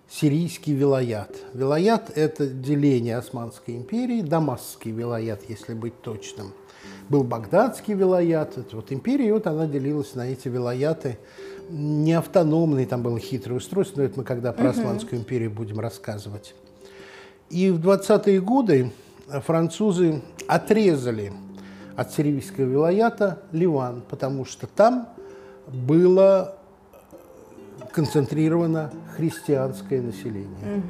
сирийский 0.08 0.72
вилаят. 0.72 1.36
Вилаят– 1.52 2.10
это 2.16 2.46
деление 2.46 3.18
Османской 3.18 3.76
империи, 3.76 4.22
Дамасский 4.22 4.90
вилаят, 4.90 5.42
если 5.48 5.74
быть 5.74 6.00
точным. 6.00 6.52
Был 7.10 7.22
Багдадский 7.22 7.94
вилаят, 7.94 8.56
это 8.56 8.76
вот 8.76 8.92
империя, 8.92 9.28
и 9.28 9.32
вот 9.32 9.46
она 9.46 9.66
делилась 9.66 10.14
на 10.14 10.28
эти 10.28 10.48
вилаяты– 10.48 11.18
не 11.68 12.14
автономный, 12.14 12.86
там 12.86 13.02
было 13.02 13.18
хитрое 13.18 13.58
устройство, 13.58 14.00
но 14.00 14.06
это 14.06 14.18
мы 14.18 14.24
когда 14.24 14.52
про 14.52 14.70
Османскую 14.70 15.20
империю 15.20 15.50
будем 15.50 15.80
рассказывать. 15.80 16.54
И 17.50 17.70
в 17.70 17.78
20-е 17.80 18.40
годы 18.40 18.92
французы 19.28 20.22
отрезали 20.46 21.32
от 21.96 22.12
сирийского 22.12 22.64
вилаята 22.64 23.42
Ливан, 23.52 24.02
потому 24.08 24.44
что 24.44 24.66
там 24.66 25.08
было 25.66 26.56
концентрировано 27.92 28.92
христианское 29.16 30.00
население. 30.00 30.82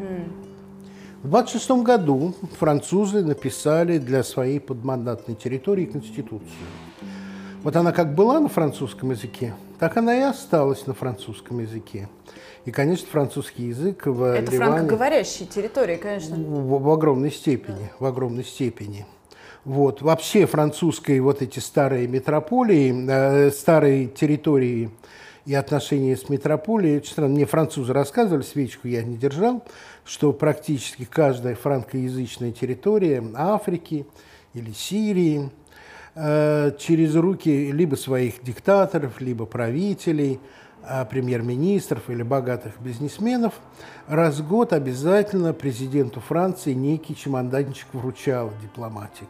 В 1.22 1.28
26 1.28 1.70
году 1.82 2.34
французы 2.58 3.24
написали 3.24 3.98
для 3.98 4.22
своей 4.22 4.60
подмандатной 4.60 5.34
территории 5.34 5.86
конституцию. 5.86 6.48
Вот 7.68 7.76
она 7.76 7.92
как 7.92 8.14
была 8.14 8.40
на 8.40 8.48
французском 8.48 9.10
языке, 9.10 9.52
так 9.78 9.98
она 9.98 10.16
и 10.16 10.22
осталась 10.22 10.86
на 10.86 10.94
французском 10.94 11.58
языке. 11.58 12.08
И, 12.64 12.70
конечно, 12.70 13.06
французский 13.06 13.64
язык 13.64 14.06
в 14.06 14.22
Это 14.22 14.50
Ливане... 14.50 14.72
франкоговорящие 14.72 15.46
территории, 15.46 15.96
конечно. 15.96 16.34
В, 16.34 16.82
в 16.82 16.90
огромной 16.90 17.30
степени, 17.30 17.92
в 17.98 18.06
огромной 18.06 18.44
степени. 18.44 19.04
Вот. 19.66 20.00
Вообще 20.00 20.46
французские 20.46 21.20
вот 21.20 21.42
эти 21.42 21.58
старые 21.58 22.08
метрополии, 22.08 23.06
э, 23.06 23.50
старые 23.50 24.06
территории 24.06 24.90
и 25.44 25.52
отношения 25.52 26.16
с 26.16 26.30
метрополией, 26.30 26.96
очень 26.96 27.12
странно, 27.12 27.34
мне 27.34 27.44
французы 27.44 27.92
рассказывали, 27.92 28.44
свечку 28.44 28.88
я 28.88 29.02
не 29.02 29.18
держал, 29.18 29.62
что 30.06 30.32
практически 30.32 31.04
каждая 31.04 31.54
франкоязычная 31.54 32.50
территория 32.52 33.22
Африки 33.36 34.06
или 34.54 34.72
Сирии 34.72 35.50
через 36.78 37.14
руки 37.14 37.70
либо 37.70 37.94
своих 37.94 38.42
диктаторов, 38.42 39.20
либо 39.20 39.46
правителей, 39.46 40.40
э, 40.82 41.04
премьер-министров 41.04 42.10
или 42.10 42.22
богатых 42.22 42.80
бизнесменов, 42.80 43.54
раз 44.08 44.40
в 44.40 44.48
год 44.48 44.72
обязательно 44.72 45.52
президенту 45.52 46.20
Франции 46.20 46.72
некий 46.72 47.14
чемоданчик 47.14 47.86
вручал 47.92 48.50
дипломатик. 48.62 49.28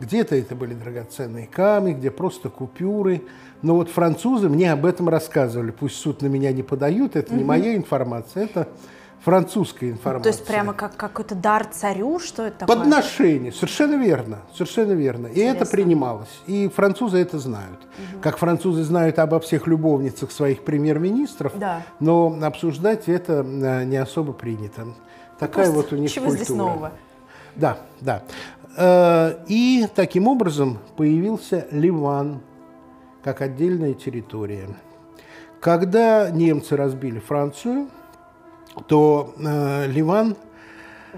Где-то 0.00 0.34
это 0.34 0.54
были 0.54 0.72
драгоценные 0.72 1.46
камни, 1.46 1.92
где 1.92 2.10
просто 2.10 2.48
купюры. 2.48 3.22
Но 3.60 3.74
вот 3.74 3.90
французы 3.90 4.48
мне 4.48 4.72
об 4.72 4.86
этом 4.86 5.10
рассказывали. 5.10 5.70
Пусть 5.70 5.96
суд 5.96 6.22
на 6.22 6.26
меня 6.26 6.52
не 6.52 6.62
подают, 6.62 7.16
это 7.16 7.32
угу. 7.32 7.38
не 7.38 7.44
моя 7.44 7.76
информация, 7.76 8.44
это 8.44 8.68
французская 9.22 9.90
информация. 9.90 10.32
То 10.32 10.38
есть 10.38 10.46
прямо 10.48 10.72
как 10.72 10.96
какой-то 10.96 11.34
дар 11.34 11.66
царю, 11.66 12.18
что 12.18 12.44
это 12.44 12.60
такое? 12.60 12.76
Подношение, 12.76 13.52
совершенно 13.52 13.94
верно, 14.02 14.38
совершенно 14.54 14.92
верно. 14.92 15.26
И 15.26 15.40
это 15.40 15.66
принималось. 15.66 16.40
И 16.46 16.68
французы 16.68 17.18
это 17.18 17.38
знают. 17.38 17.80
Угу. 17.80 18.20
Как 18.22 18.38
французы 18.38 18.82
знают 18.84 19.18
обо 19.18 19.40
всех 19.40 19.66
любовницах 19.66 20.32
своих 20.32 20.64
премьер-министров, 20.64 21.52
да. 21.56 21.82
но 22.00 22.36
обсуждать 22.42 23.08
это 23.08 23.44
э, 23.46 23.84
не 23.84 23.96
особо 23.96 24.32
принято. 24.32 24.86
Такая 25.38 25.66
Просто 25.66 25.76
вот 25.76 25.92
у 25.92 25.96
них 25.96 26.10
чего 26.10 26.26
культура. 26.26 26.44
здесь 26.44 26.56
нового? 26.56 26.92
Да, 27.56 27.78
да. 28.00 28.22
Э, 28.76 29.44
и 29.48 29.86
таким 29.94 30.28
образом 30.28 30.78
появился 30.96 31.66
Ливан 31.70 32.40
как 33.22 33.42
отдельная 33.42 33.94
территория. 33.94 34.68
Когда 35.60 36.30
немцы 36.30 36.74
разбили 36.74 37.18
Францию, 37.18 37.88
то 38.86 39.34
э, 39.38 39.86
Ливан 39.88 40.36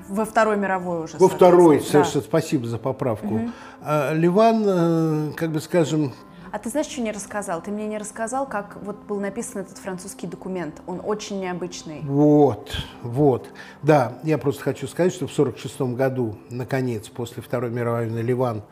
во 0.09 0.25
Второй 0.25 0.56
мировой 0.56 1.04
уже. 1.04 1.18
Во 1.18 1.28
Второй, 1.28 1.78
да. 1.78 1.85
совершенно 1.85 2.25
спасибо 2.25 2.66
за 2.66 2.78
поправку. 2.78 3.35
Угу. 3.35 3.50
Э, 3.85 4.14
Ливан, 4.14 4.64
э, 4.66 5.32
как 5.37 5.50
бы 5.50 5.61
скажем... 5.61 6.12
А 6.50 6.59
ты 6.59 6.68
знаешь, 6.68 6.87
что 6.87 7.00
не 7.00 7.12
рассказал? 7.12 7.62
Ты 7.62 7.71
мне 7.71 7.87
не 7.87 7.97
рассказал, 7.97 8.47
как 8.47 8.76
вот 8.82 8.97
был 9.04 9.21
написан 9.21 9.62
этот 9.62 9.78
французский 9.78 10.26
документ. 10.26 10.82
Он 10.87 11.00
очень 11.02 11.40
необычный. 11.40 12.00
Вот, 12.02 12.76
вот. 13.02 13.49
Да, 13.82 14.18
я 14.23 14.37
просто 14.37 14.62
хочу 14.62 14.87
сказать, 14.87 15.14
что 15.14 15.26
в 15.26 15.32
1946 15.32 15.97
году, 15.97 16.37
наконец, 16.50 17.09
после 17.09 17.42
Второй 17.42 17.71
мировой 17.71 18.06
войны, 18.06 18.18
Ливан 18.18 18.62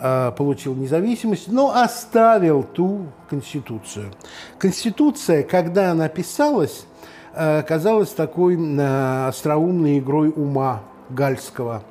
э, 0.00 0.32
получил 0.38 0.74
независимость, 0.74 1.48
но 1.48 1.74
оставил 1.74 2.62
ту 2.62 3.08
конституцию. 3.28 4.10
Конституция, 4.58 5.42
когда 5.42 5.90
она 5.90 6.08
писалась, 6.08 6.86
Э, 7.34 7.62
казалось 7.62 8.10
такой 8.10 8.56
э, 8.56 9.26
остроумной 9.28 9.98
игрой 9.98 10.32
ума 10.34 10.82
Гальского, 11.10 11.82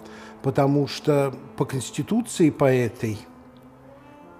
потому 0.43 0.87
что 0.87 1.33
по 1.55 1.65
Конституции, 1.65 2.49
по 2.49 2.65
этой, 2.65 3.17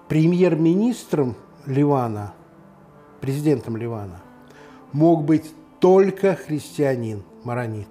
премьер-министром 0.08 1.36
Ливана 1.66 2.32
президентом 3.20 3.76
Ливана, 3.76 4.20
мог 4.92 5.24
быть 5.24 5.52
только 5.80 6.34
христианин, 6.34 7.22
маронит. 7.44 7.88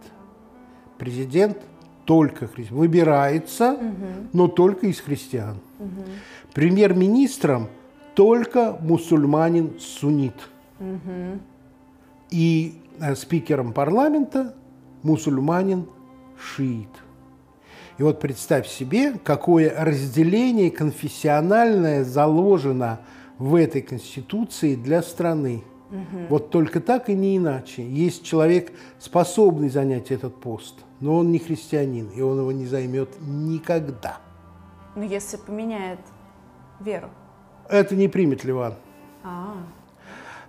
Президент 0.98 1.58
только 2.06 2.48
христиан. 2.48 2.78
Выбирается, 2.80 3.74
угу. 3.74 4.06
но 4.34 4.48
только 4.48 4.88
из 4.88 5.00
христиан. 5.00 5.58
Угу. 5.80 6.04
Премьер-министром 6.54 7.68
только 8.16 8.78
мусульманин-суннит. 8.82 10.50
Угу. 10.80 11.40
И 12.32 12.82
спикером 13.16 13.74
парламента 13.74 14.56
мусульманин-шиит. 15.04 16.90
И 17.98 18.04
вот 18.04 18.20
представь 18.20 18.68
себе, 18.68 19.14
какое 19.24 19.74
разделение 19.84 20.70
конфессиональное 20.70 22.04
заложено 22.04 23.00
в 23.40 23.56
этой 23.56 23.82
конституции 23.82 24.76
для 24.76 25.02
страны. 25.02 25.64
Угу. 25.90 26.28
Вот 26.30 26.50
только 26.52 26.80
так 26.80 27.10
и 27.10 27.14
не 27.14 27.38
иначе. 27.38 27.88
Есть 27.88 28.24
человек, 28.24 28.72
способный 29.00 29.70
занять 29.70 30.12
этот 30.12 30.40
пост, 30.40 30.76
но 31.00 31.18
он 31.18 31.32
не 31.32 31.40
христианин, 31.40 32.10
и 32.10 32.22
он 32.22 32.40
его 32.40 32.52
не 32.52 32.66
займет 32.66 33.10
никогда. 33.22 34.18
Но 34.96 35.04
если 35.04 35.38
поменяет 35.38 36.00
веру? 36.80 37.10
Это 37.70 37.96
не 37.96 38.08
примет 38.08 38.44
Ливан. 38.44 38.74
А-а-а. 39.24 39.77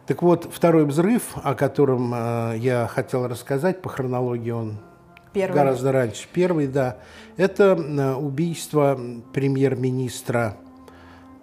Так 0.08 0.22
вот, 0.22 0.48
второй 0.50 0.86
взрыв, 0.86 1.34
о 1.42 1.54
котором 1.54 2.14
э, 2.14 2.54
я 2.56 2.86
хотел 2.86 3.28
рассказать, 3.28 3.82
по 3.82 3.90
хронологии 3.90 4.52
он 4.52 4.78
Первый. 5.34 5.54
гораздо 5.54 5.92
раньше. 5.92 6.26
Первый, 6.32 6.66
да. 6.66 6.96
Это 7.36 7.76
э, 7.78 8.14
убийство 8.14 8.98
премьер-министра, 9.34 10.56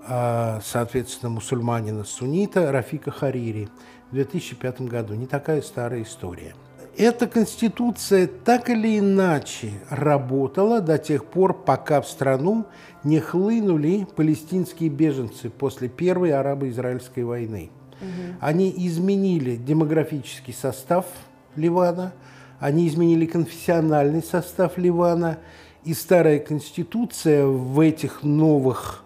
э, 0.07 0.60
соответственно, 0.63 1.29
мусульманина-суннита 1.29 2.72
Рафика 2.72 3.12
Харири 3.12 3.69
в 4.10 4.15
2005 4.15 4.81
году. 4.81 5.13
Не 5.13 5.27
такая 5.27 5.62
старая 5.62 6.01
история. 6.01 6.55
Эта 6.98 7.27
конституция 7.27 8.25
так 8.25 8.72
или 8.72 8.98
иначе 8.98 9.74
работала 9.91 10.81
до 10.81 10.98
тех 10.98 11.25
пор, 11.25 11.53
пока 11.53 12.01
в 12.01 12.07
страну 12.07 12.65
не 13.03 13.19
хлынули 13.19 14.07
палестинские 14.15 14.89
беженцы 14.89 15.51
после 15.51 15.88
Первой 15.88 16.31
арабо-израильской 16.34 17.25
войны. 17.25 17.69
Угу. 18.01 18.37
Они 18.41 18.73
изменили 18.77 19.55
демографический 19.55 20.53
состав 20.53 21.05
Ливана, 21.55 22.13
они 22.59 22.87
изменили 22.87 23.25
конфессиональный 23.25 24.23
состав 24.23 24.77
Ливана, 24.77 25.37
и 25.83 25.93
старая 25.93 26.39
конституция 26.39 27.45
в 27.45 27.79
этих 27.79 28.23
новых 28.23 29.03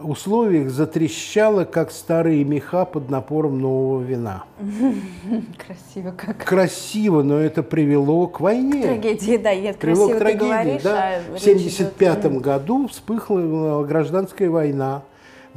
условиях 0.00 0.70
затрещала, 0.70 1.64
как 1.64 1.90
старые 1.90 2.44
меха 2.44 2.84
под 2.84 3.10
напором 3.10 3.60
нового 3.60 4.02
вина. 4.02 4.44
Красиво 5.66 6.12
как. 6.12 6.38
Красиво, 6.44 7.22
но 7.22 7.38
это 7.38 7.62
привело 7.62 8.26
к 8.26 8.40
войне. 8.40 8.82
К 8.82 8.86
трагедии, 8.86 9.36
да, 9.36 9.50
я 9.50 9.74
привело 9.74 10.08
к 10.08 10.18
трагедии, 10.18 10.38
говоришь, 10.46 10.82
да. 10.82 11.16
А 11.16 11.20
в 11.22 11.40
1975 11.40 12.18
идет... 12.18 12.40
году 12.40 12.88
вспыхнула 12.88 13.84
гражданская 13.84 14.50
война 14.50 15.02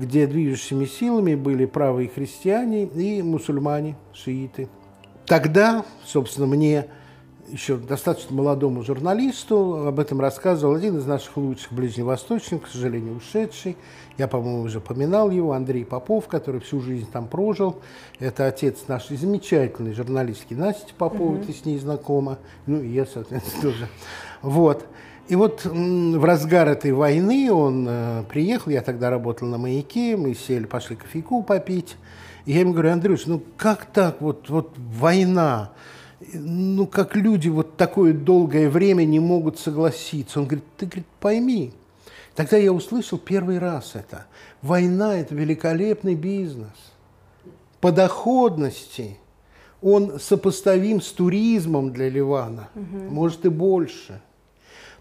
где 0.01 0.25
движущими 0.25 0.85
силами 0.85 1.35
были 1.35 1.65
правые 1.65 2.09
христиане 2.09 2.85
и 2.85 3.21
мусульмане, 3.21 3.95
шииты. 4.13 4.67
Тогда, 5.27 5.85
собственно, 6.03 6.47
мне 6.47 6.87
еще 7.47 7.77
достаточно 7.77 8.35
молодому 8.35 8.81
журналисту 8.81 9.85
об 9.87 9.99
этом 9.99 10.19
рассказывал 10.19 10.73
один 10.73 10.97
из 10.97 11.05
наших 11.05 11.37
лучших 11.37 11.71
ближневосточников, 11.71 12.67
к 12.67 12.71
сожалению, 12.71 13.17
ушедший. 13.17 13.77
Я, 14.17 14.27
по-моему, 14.27 14.63
уже 14.63 14.79
поминал 14.79 15.29
его, 15.29 15.53
Андрей 15.53 15.85
Попов, 15.85 16.27
который 16.27 16.61
всю 16.61 16.81
жизнь 16.81 17.07
там 17.11 17.27
прожил. 17.27 17.77
Это 18.19 18.47
отец 18.47 18.87
нашей 18.87 19.17
замечательной 19.17 19.93
журналистки 19.93 20.55
Насти 20.55 20.93
Поповой, 20.97 21.37
угу. 21.37 21.45
ты 21.45 21.53
с 21.53 21.63
ней 21.63 21.77
знакома. 21.77 22.39
Ну, 22.65 22.81
и 22.81 22.87
я, 22.87 23.05
соответственно, 23.05 23.61
тоже. 23.61 23.87
Вот. 24.41 24.87
И 25.31 25.35
вот 25.35 25.63
в 25.63 26.25
разгар 26.25 26.67
этой 26.67 26.91
войны 26.91 27.49
он 27.53 27.87
э, 27.87 28.23
приехал, 28.27 28.69
я 28.69 28.81
тогда 28.81 29.09
работал 29.09 29.47
на 29.47 29.57
маяке, 29.57 30.17
мы 30.17 30.35
сели, 30.35 30.65
пошли 30.65 30.97
кофейку 30.97 31.41
попить. 31.41 31.95
И 32.45 32.51
я 32.51 32.59
ему 32.59 32.73
говорю, 32.73 32.91
Андрюш, 32.91 33.27
ну 33.27 33.41
как 33.55 33.85
так, 33.85 34.19
вот, 34.19 34.49
вот 34.49 34.75
война, 34.77 35.71
ну 36.33 36.85
как 36.85 37.15
люди 37.15 37.47
вот 37.47 37.77
такое 37.77 38.11
долгое 38.13 38.69
время 38.69 39.05
не 39.05 39.21
могут 39.21 39.57
согласиться. 39.57 40.37
Он 40.37 40.47
говорит, 40.47 40.65
ты 40.75 40.85
говорит, 40.85 41.07
пойми, 41.21 41.71
тогда 42.35 42.57
я 42.57 42.73
услышал 42.73 43.17
первый 43.17 43.57
раз 43.57 43.91
это. 43.93 44.25
Война– 44.61 45.15
это 45.17 45.33
великолепный 45.33 46.15
бизнес. 46.15 46.91
По 47.79 47.93
доходности 47.93 49.17
он 49.81 50.19
сопоставим 50.19 50.99
с 50.99 51.09
туризмом 51.09 51.93
для 51.93 52.09
Ливана, 52.09 52.67
угу. 52.75 53.13
может 53.13 53.45
и 53.45 53.49
больше– 53.49 54.19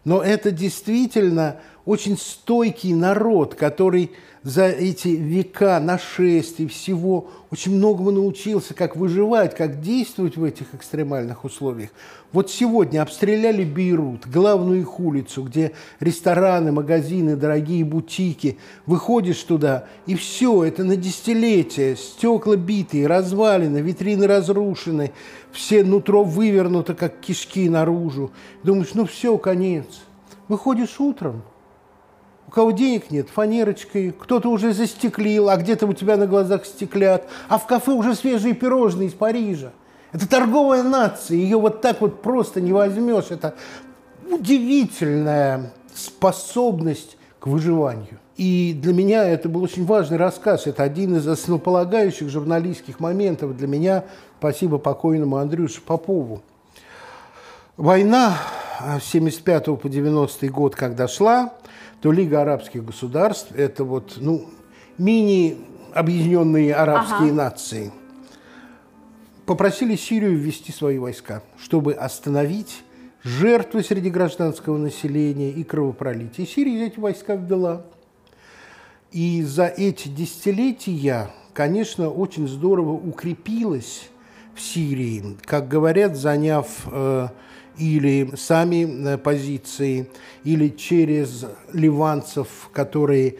но 0.04 0.22
это 0.22 0.50
действительно 0.50 1.56
очень 1.90 2.16
стойкий 2.16 2.94
народ, 2.94 3.56
который 3.56 4.12
за 4.44 4.66
эти 4.68 5.08
века 5.08 5.80
нашествий 5.80 6.68
всего 6.68 7.30
очень 7.50 7.74
многому 7.74 8.12
научился, 8.12 8.74
как 8.74 8.94
выживать, 8.94 9.56
как 9.56 9.80
действовать 9.80 10.36
в 10.36 10.44
этих 10.44 10.72
экстремальных 10.72 11.44
условиях. 11.44 11.90
Вот 12.30 12.48
сегодня 12.48 13.02
обстреляли 13.02 13.64
Бейрут, 13.64 14.28
главную 14.28 14.82
их 14.82 15.00
улицу, 15.00 15.42
где 15.42 15.72
рестораны, 15.98 16.70
магазины, 16.70 17.34
дорогие 17.34 17.84
бутики. 17.84 18.56
Выходишь 18.86 19.42
туда, 19.42 19.86
и 20.06 20.14
все, 20.14 20.62
это 20.62 20.84
на 20.84 20.94
десятилетия. 20.94 21.96
Стекла 21.96 22.54
битые, 22.54 23.08
развалины, 23.08 23.78
витрины 23.78 24.28
разрушены, 24.28 25.10
все 25.50 25.82
нутро 25.82 26.22
вывернуто, 26.22 26.94
как 26.94 27.18
кишки 27.18 27.68
наружу. 27.68 28.30
Думаешь, 28.62 28.94
ну 28.94 29.06
все, 29.06 29.36
конец. 29.38 29.86
Выходишь 30.46 31.00
утром, 31.00 31.42
у 32.46 32.50
кого 32.50 32.72
денег 32.72 33.10
нет, 33.10 33.28
фанерочкой, 33.28 34.12
кто-то 34.18 34.48
уже 34.48 34.72
застеклил, 34.72 35.48
а 35.48 35.56
где-то 35.56 35.86
у 35.86 35.92
тебя 35.92 36.16
на 36.16 36.26
глазах 36.26 36.66
стеклят, 36.66 37.28
а 37.48 37.58
в 37.58 37.66
кафе 37.66 37.92
уже 37.92 38.14
свежие 38.14 38.54
пирожные 38.54 39.08
из 39.08 39.14
Парижа. 39.14 39.72
Это 40.12 40.28
торговая 40.28 40.82
нация, 40.82 41.36
ее 41.36 41.58
вот 41.58 41.80
так 41.80 42.00
вот 42.00 42.22
просто 42.22 42.60
не 42.60 42.72
возьмешь. 42.72 43.26
Это 43.30 43.54
удивительная 44.28 45.72
способность 45.94 47.16
к 47.38 47.46
выживанию. 47.46 48.18
И 48.36 48.72
для 48.72 48.94
меня 48.94 49.28
это 49.28 49.48
был 49.48 49.62
очень 49.62 49.84
важный 49.84 50.16
рассказ. 50.16 50.66
Это 50.66 50.82
один 50.82 51.16
из 51.16 51.28
основополагающих 51.28 52.30
журналистских 52.30 52.98
моментов 52.98 53.56
для 53.56 53.66
меня. 53.66 54.04
Спасибо 54.38 54.78
покойному 54.78 55.36
Андрюше 55.36 55.82
Попову. 55.82 56.42
Война 57.76 58.38
с 59.00 59.04
75 59.04 59.78
по 59.78 59.88
90 59.88 60.48
год, 60.48 60.74
когда 60.74 61.06
шла, 61.06 61.52
то 62.00 62.12
Лига 62.12 62.42
арабских 62.42 62.84
государств– 62.84 63.52
это 63.54 63.84
вот, 63.84 64.18
ну, 64.20 64.46
мини-объединенные 64.98 66.74
арабские 66.74 67.30
ага. 67.30 67.34
нации– 67.34 67.92
попросили 69.50 69.96
Сирию 69.96 70.36
ввести 70.36 70.70
свои 70.70 70.98
войска, 70.98 71.42
чтобы 71.58 71.94
остановить 71.94 72.84
жертвы 73.24 73.82
среди 73.82 74.08
гражданского 74.08 74.78
населения 74.78 75.50
и 75.50 75.64
кровопролитие. 75.64 76.46
Сирия 76.46 76.86
эти 76.86 77.00
войска 77.00 77.34
ввела. 77.34 77.84
И 79.10 79.42
за 79.42 79.66
эти 79.66 80.06
десятилетия, 80.06 81.32
конечно, 81.52 82.10
очень 82.10 82.46
здорово 82.46 82.92
укрепилась 82.92 84.08
в 84.54 84.60
Сирии, 84.60 85.36
как 85.42 85.66
говорят, 85.66 86.16
заняв 86.16 86.68
э, 86.86 87.26
или 87.78 88.30
сами 88.36 89.14
э, 89.14 89.18
позиции, 89.18 90.10
или 90.44 90.68
через 90.68 91.46
ливанцев, 91.72 92.70
которые 92.72 93.36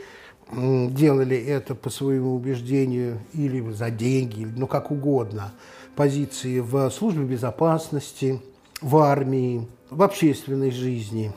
делали 0.53 1.37
это 1.37 1.77
по 1.77 1.90
своему 1.90 2.35
убеждению, 2.35 3.21
или 3.33 3.61
за 3.71 3.90
деньги, 3.90 4.45
ну 4.57 4.66
как 4.66 4.90
угодно, 4.90 5.53
позиции 5.95 6.59
в 6.59 6.90
службе 6.90 7.25
безопасности, 7.25 8.40
в 8.81 8.97
армии, 8.97 9.69
в 9.90 10.03
общественной 10.03 10.73
жизни. 10.73 11.33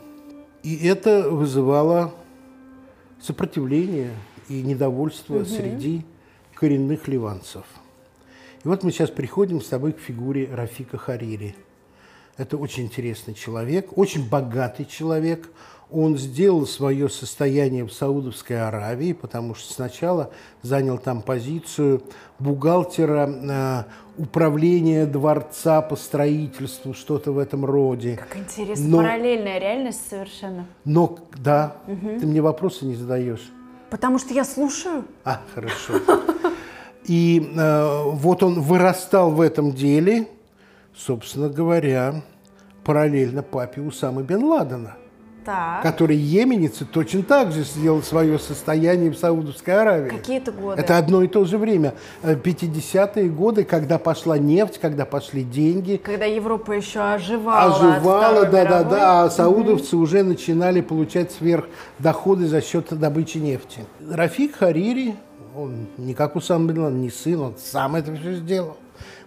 И 0.64 0.86
это 0.86 1.30
вызывало 1.30 2.12
сопротивление 3.20 4.10
и 4.48 4.62
недовольство 4.62 5.36
угу. 5.36 5.44
среди 5.44 6.04
коренных 6.54 7.06
ливанцев. 7.06 7.64
И 8.64 8.68
вот 8.68 8.82
мы 8.82 8.90
сейчас 8.90 9.10
приходим 9.10 9.60
с 9.60 9.68
тобой 9.68 9.92
к 9.92 10.00
фигуре 10.00 10.48
Рафика 10.52 10.98
Харири– 10.98 11.54
это 12.36 12.56
очень 12.56 12.84
интересный 12.84 13.34
человек, 13.34 13.96
очень 13.96 14.28
богатый 14.28 14.84
человек. 14.84 15.48
Он 15.90 16.18
сделал 16.18 16.66
свое 16.66 17.08
состояние 17.08 17.84
в 17.84 17.92
Саудовской 17.92 18.60
Аравии, 18.60 19.12
потому 19.12 19.54
что 19.54 19.72
сначала 19.72 20.30
занял 20.62 20.98
там 20.98 21.22
позицию 21.22 22.02
бухгалтера 22.40 23.28
э, 23.28 23.84
управления 24.20 25.06
дворца 25.06 25.82
по 25.82 25.94
строительству, 25.94 26.94
что-то 26.94 27.30
в 27.30 27.38
этом 27.38 27.64
роде. 27.64 28.16
Как 28.16 28.36
интересно, 28.36 28.88
но, 28.88 28.96
параллельная 28.96 29.58
реальность 29.60 30.00
совершенно. 30.08 30.66
Но, 30.84 31.18
да, 31.36 31.76
угу. 31.86 32.18
ты 32.18 32.26
мне 32.26 32.40
вопросы 32.40 32.86
не 32.86 32.96
задаешь. 32.96 33.52
Потому 33.90 34.18
что 34.18 34.34
я 34.34 34.44
слушаю. 34.44 35.04
А, 35.24 35.40
хорошо. 35.54 35.94
И 37.04 37.52
э, 37.54 38.02
вот 38.06 38.42
он 38.42 38.60
вырастал 38.60 39.30
в 39.30 39.40
этом 39.40 39.72
деле, 39.72 40.26
собственно 40.96 41.48
говоря, 41.48 42.22
параллельно 42.84 43.42
папе 43.42 43.80
Усамы 43.80 44.22
бен 44.22 44.44
Ладена, 44.44 44.96
Так. 45.44 45.82
который 45.82 46.16
йеменец 46.16 46.80
и 46.82 46.84
точно 46.84 47.22
так 47.22 47.52
же 47.52 47.64
сделал 47.64 48.02
свое 48.02 48.38
состояние 48.38 49.10
в 49.10 49.16
Саудовской 49.18 49.74
Аравии. 49.74 50.10
Какие 50.10 50.38
это 50.38 50.52
годы? 50.52 50.80
Это 50.80 50.96
одно 50.98 51.22
и 51.22 51.28
то 51.28 51.44
же 51.44 51.58
время. 51.58 51.94
Э, 52.22 52.34
50-е 52.34 53.28
годы, 53.30 53.64
когда 53.64 53.98
пошла 53.98 54.38
нефть, 54.38 54.78
когда 54.80 55.04
пошли 55.04 55.42
деньги, 55.42 55.96
Когда 56.02 56.24
Европа 56.26 56.72
еще 56.72 57.00
оживала. 57.00 57.74
оживала, 57.74 58.22
Второй 58.22 58.44
да, 58.50 58.50
да, 58.50 58.64
мировой. 58.80 58.90
да, 58.98 59.22
а 59.24 59.30
саудовцы 59.30 59.96
уже 59.96 60.22
начинали 60.22 60.80
получать 60.80 61.32
сверхдоходы 61.32 62.46
за 62.46 62.60
счет 62.60 62.86
добычи 62.98 63.38
нефти. 63.38 63.80
Рафик 64.10 64.56
Харири, 64.56 65.14
он 65.56 65.86
не 65.98 66.14
как 66.14 66.36
Усам 66.36 66.66
бен 66.66 66.78
Ладен, 66.78 67.00
не 67.00 67.10
сын, 67.10 67.40
он 67.40 67.54
сам 67.58 67.96
это 67.96 68.14
все 68.14 68.34
сделал. 68.34 68.76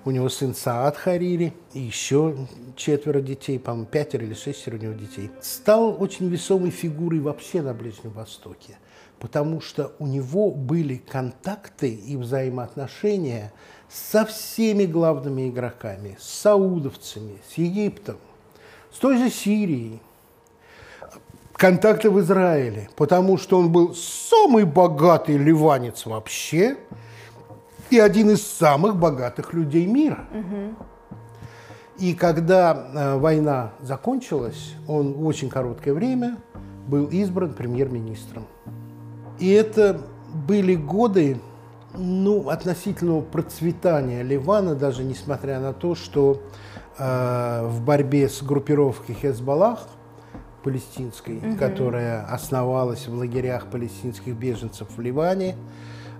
У 0.06 0.12
него 0.12 0.30
сын 0.30 0.56
Саад 0.56 0.96
Харири 0.96 1.54
и 1.74 1.80
еще 1.80 2.36
четверо 2.76 3.20
детей, 3.20 3.60
по-моему, 3.60 3.86
пятеро 3.88 4.24
или 4.24 4.34
шестеро 4.34 4.76
у 4.78 4.80
него 4.80 4.94
детей. 4.94 5.32
Стал 5.42 6.02
очень 6.02 6.30
весомой 6.30 6.70
фигурой 6.70 7.20
вообще 7.20 7.62
на 7.62 7.74
Ближнем 7.74 8.12
Востоке, 8.12 8.78
потому 9.20 9.60
что 9.60 9.94
у 10.00 10.08
него 10.08 10.52
были 10.52 10.96
контакты 10.96 11.94
и 11.94 12.16
взаимоотношения 12.16 13.52
со 13.90 14.26
всеми 14.26 14.86
главными 14.86 15.50
игроками, 15.50 16.18
с 16.20 16.28
саудовцами, 16.28 17.40
с 17.50 17.58
Египтом, 17.58 18.18
с 18.94 19.00
той 19.00 19.18
же 19.18 19.30
Сирией, 19.30 20.02
контакты 21.54 22.10
в 22.10 22.20
Израиле, 22.20 22.90
потому 22.96 23.38
что 23.38 23.60
он 23.60 23.72
был 23.72 23.96
самый 23.96 24.64
богатый 24.64 25.38
ливанец 25.38 26.06
вообще 26.06 26.78
и 27.90 28.00
один 28.00 28.32
из 28.32 28.46
самых 28.46 28.98
богатых 28.98 29.54
людей 29.54 29.86
мира. 29.86 30.26
И 31.98 32.14
когда 32.14 32.74
э, 32.76 33.18
война 33.18 33.72
закончилась, 33.82 34.76
он 34.88 35.14
в 35.14 35.26
очень 35.26 35.50
короткое 35.50 35.94
время 35.94 36.38
был 36.88 37.06
избран 37.08 37.54
премьер-министром. 37.54 38.46
И 39.40 39.50
это 39.50 40.00
были 40.32 40.76
годы 40.76 41.40
ну, 41.96 42.50
относительного 42.50 43.22
процветания 43.22 44.22
Ливана, 44.22 44.76
даже 44.76 45.04
несмотря 45.04 45.60
на 45.60 45.74
то, 45.74 45.96
что 45.96 46.42
э, 47.00 47.68
в 47.68 47.82
борьбе 47.82 48.30
с 48.30 48.44
группировкой 48.44 49.16
Хезбаллах 49.16 49.88
палестинской, 50.64 51.42
которая 51.58 52.26
основалась 52.26 53.08
в 53.08 53.14
лагерях 53.16 53.68
палестинских 53.68 54.36
беженцев 54.36 54.88
в 54.96 55.02
Ливане, 55.02 55.56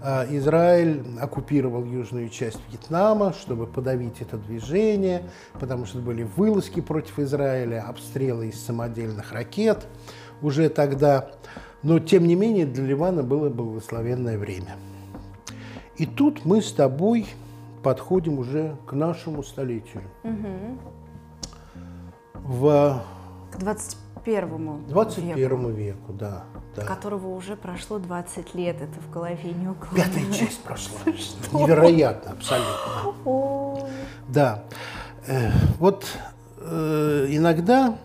Израиль 0.04 1.04
оккупировал 1.20 1.84
южную 1.84 2.30
часть 2.30 2.60
Вьетнама, 2.70 3.34
чтобы 3.34 3.68
подавить 3.68 4.22
это 4.22 4.38
движение, 4.38 5.24
потому 5.60 5.86
что 5.86 6.00
были 6.00 6.24
вылазки 6.24 6.82
против 6.82 7.20
Израиля, 7.20 7.86
обстрелы 7.88 8.50
из 8.50 8.64
самодельных 8.64 9.32
ракет 9.32 9.88
уже 10.42 10.70
тогда. 10.70 11.32
Но, 11.84 12.00
тем 12.00 12.28
не 12.28 12.36
менее, 12.36 12.66
для 12.66 12.86
Ливана 12.86 13.24
было 13.24 13.50
благословенное 13.50 14.38
время. 14.38 14.76
И 15.98 16.06
тут 16.06 16.46
мы 16.46 16.62
с 16.62 16.72
тобой 16.72 17.28
подходим 17.84 18.40
уже 18.40 18.76
к 18.86 18.94
нашему 18.94 19.44
столетию. 19.44 20.04
В 22.34 23.02
К 23.58 23.60
21 23.60 24.86
21 24.88 25.36
веку, 25.36 25.70
веку, 25.70 26.14
да. 26.14 26.44
да. 26.76 26.84
которого 26.84 27.30
уже 27.30 27.56
прошло 27.56 27.98
20 27.98 28.54
лет. 28.56 28.76
Это 28.82 29.00
в 29.00 29.12
голове 29.12 29.38
не 29.44 29.68
Пятая 29.96 30.32
часть 30.32 30.62
прошла. 30.62 31.00
Невероятно, 31.54 32.32
абсолютно. 32.32 33.14
О, 33.26 33.88
Да. 34.28 34.64
Э, 35.28 35.52
Вот 35.80 36.06
э, 36.60 37.28
иногда 37.30 37.98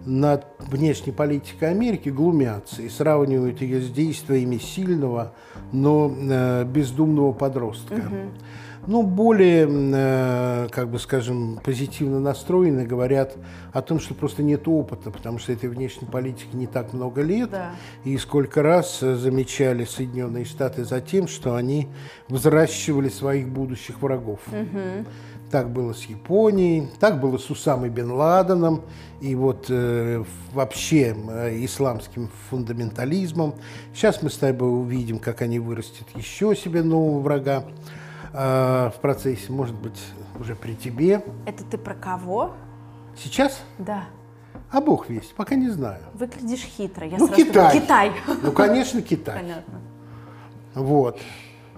над 0.00 0.46
внешней 0.58 1.12
политикой 1.12 1.70
Америки 1.70 2.08
глумятся 2.08 2.82
и 2.82 2.88
сравнивают 2.88 3.60
ее 3.60 3.80
с 3.80 3.90
действиями 3.90 4.58
сильного, 4.58 5.32
но 5.72 6.12
э, 6.16 6.64
бездумного 6.64 7.32
подростка. 7.32 8.02
Ну, 8.86 9.04
более, 9.04 9.68
э, 9.70 10.68
как 10.70 10.90
бы 10.90 10.98
скажем, 10.98 11.60
позитивно 11.62 12.18
настроены, 12.18 12.84
говорят 12.84 13.36
о 13.72 13.80
том, 13.80 14.00
что 14.00 14.14
просто 14.14 14.42
нет 14.42 14.66
опыта, 14.66 15.12
потому 15.12 15.38
что 15.38 15.52
этой 15.52 15.68
внешней 15.68 16.08
политики 16.08 16.54
не 16.54 16.66
так 16.66 16.92
много 16.92 17.22
лет. 17.22 17.50
Да. 17.50 17.70
И 18.04 18.18
сколько 18.18 18.60
раз 18.62 19.02
э, 19.02 19.14
замечали 19.14 19.84
Соединенные 19.84 20.44
Штаты 20.44 20.84
за 20.84 21.00
тем, 21.00 21.28
что 21.28 21.54
они 21.54 21.88
взращивали 22.28 23.08
своих 23.08 23.48
будущих 23.48 24.02
врагов. 24.02 24.40
Так 25.52 25.70
было 25.70 25.92
с 25.92 26.04
Японией, 26.04 26.88
так 26.98 27.20
было 27.20 27.36
с 27.36 27.50
Усамой 27.50 27.90
бен 27.90 28.10
Ладеном 28.10 28.84
и 29.20 29.34
вот 29.34 29.66
э, 29.68 30.24
вообще 30.54 31.14
э, 31.14 31.64
исламским 31.64 32.30
фундаментализмом. 32.48 33.54
Сейчас 33.94 34.22
мы 34.22 34.30
с 34.30 34.38
тобой 34.38 34.70
увидим, 34.70 35.18
как 35.18 35.42
они 35.42 35.58
вырастят 35.58 36.08
еще 36.16 36.56
себе 36.56 36.82
нового 36.82 37.20
врага 37.20 37.64
э, 38.32 38.90
в 38.94 39.00
процессе, 39.00 39.50
может 39.52 39.74
быть, 39.74 40.00
уже 40.38 40.54
при 40.54 40.74
тебе. 40.74 41.24
Это 41.46 41.64
ты 41.64 41.78
про 41.78 41.94
кого? 41.94 42.52
Сейчас? 43.16 43.60
Да. 43.78 44.04
А 44.70 44.80
бог 44.80 45.08
весть, 45.08 45.34
пока 45.34 45.54
не 45.54 45.68
знаю. 45.68 46.02
Выглядишь 46.14 46.60
хитро. 46.64 47.06
Я 47.06 47.18
Ну, 47.18 47.26
сразу 47.26 47.44
Китай. 47.44 47.52
думаю, 47.54 47.80
Китай. 47.82 48.12
Ну, 48.42 48.52
конечно, 48.52 49.02
Китай. 49.02 49.40
Понятно. 49.40 49.80
Вот. 50.74 51.20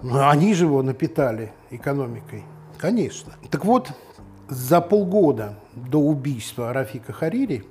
Ну, 0.01 0.27
они 0.29 0.53
же 0.53 0.65
его 0.65 0.81
напитали 0.81 1.51
экономикой. 1.71 2.43
Конечно. 2.77 3.33
Так 3.51 3.65
вот, 3.65 3.91
за 4.47 4.79
полгода 4.81 5.57
до 5.73 5.99
убийства 5.99 6.71
Рафика 6.71 7.11
Харири 7.11 7.65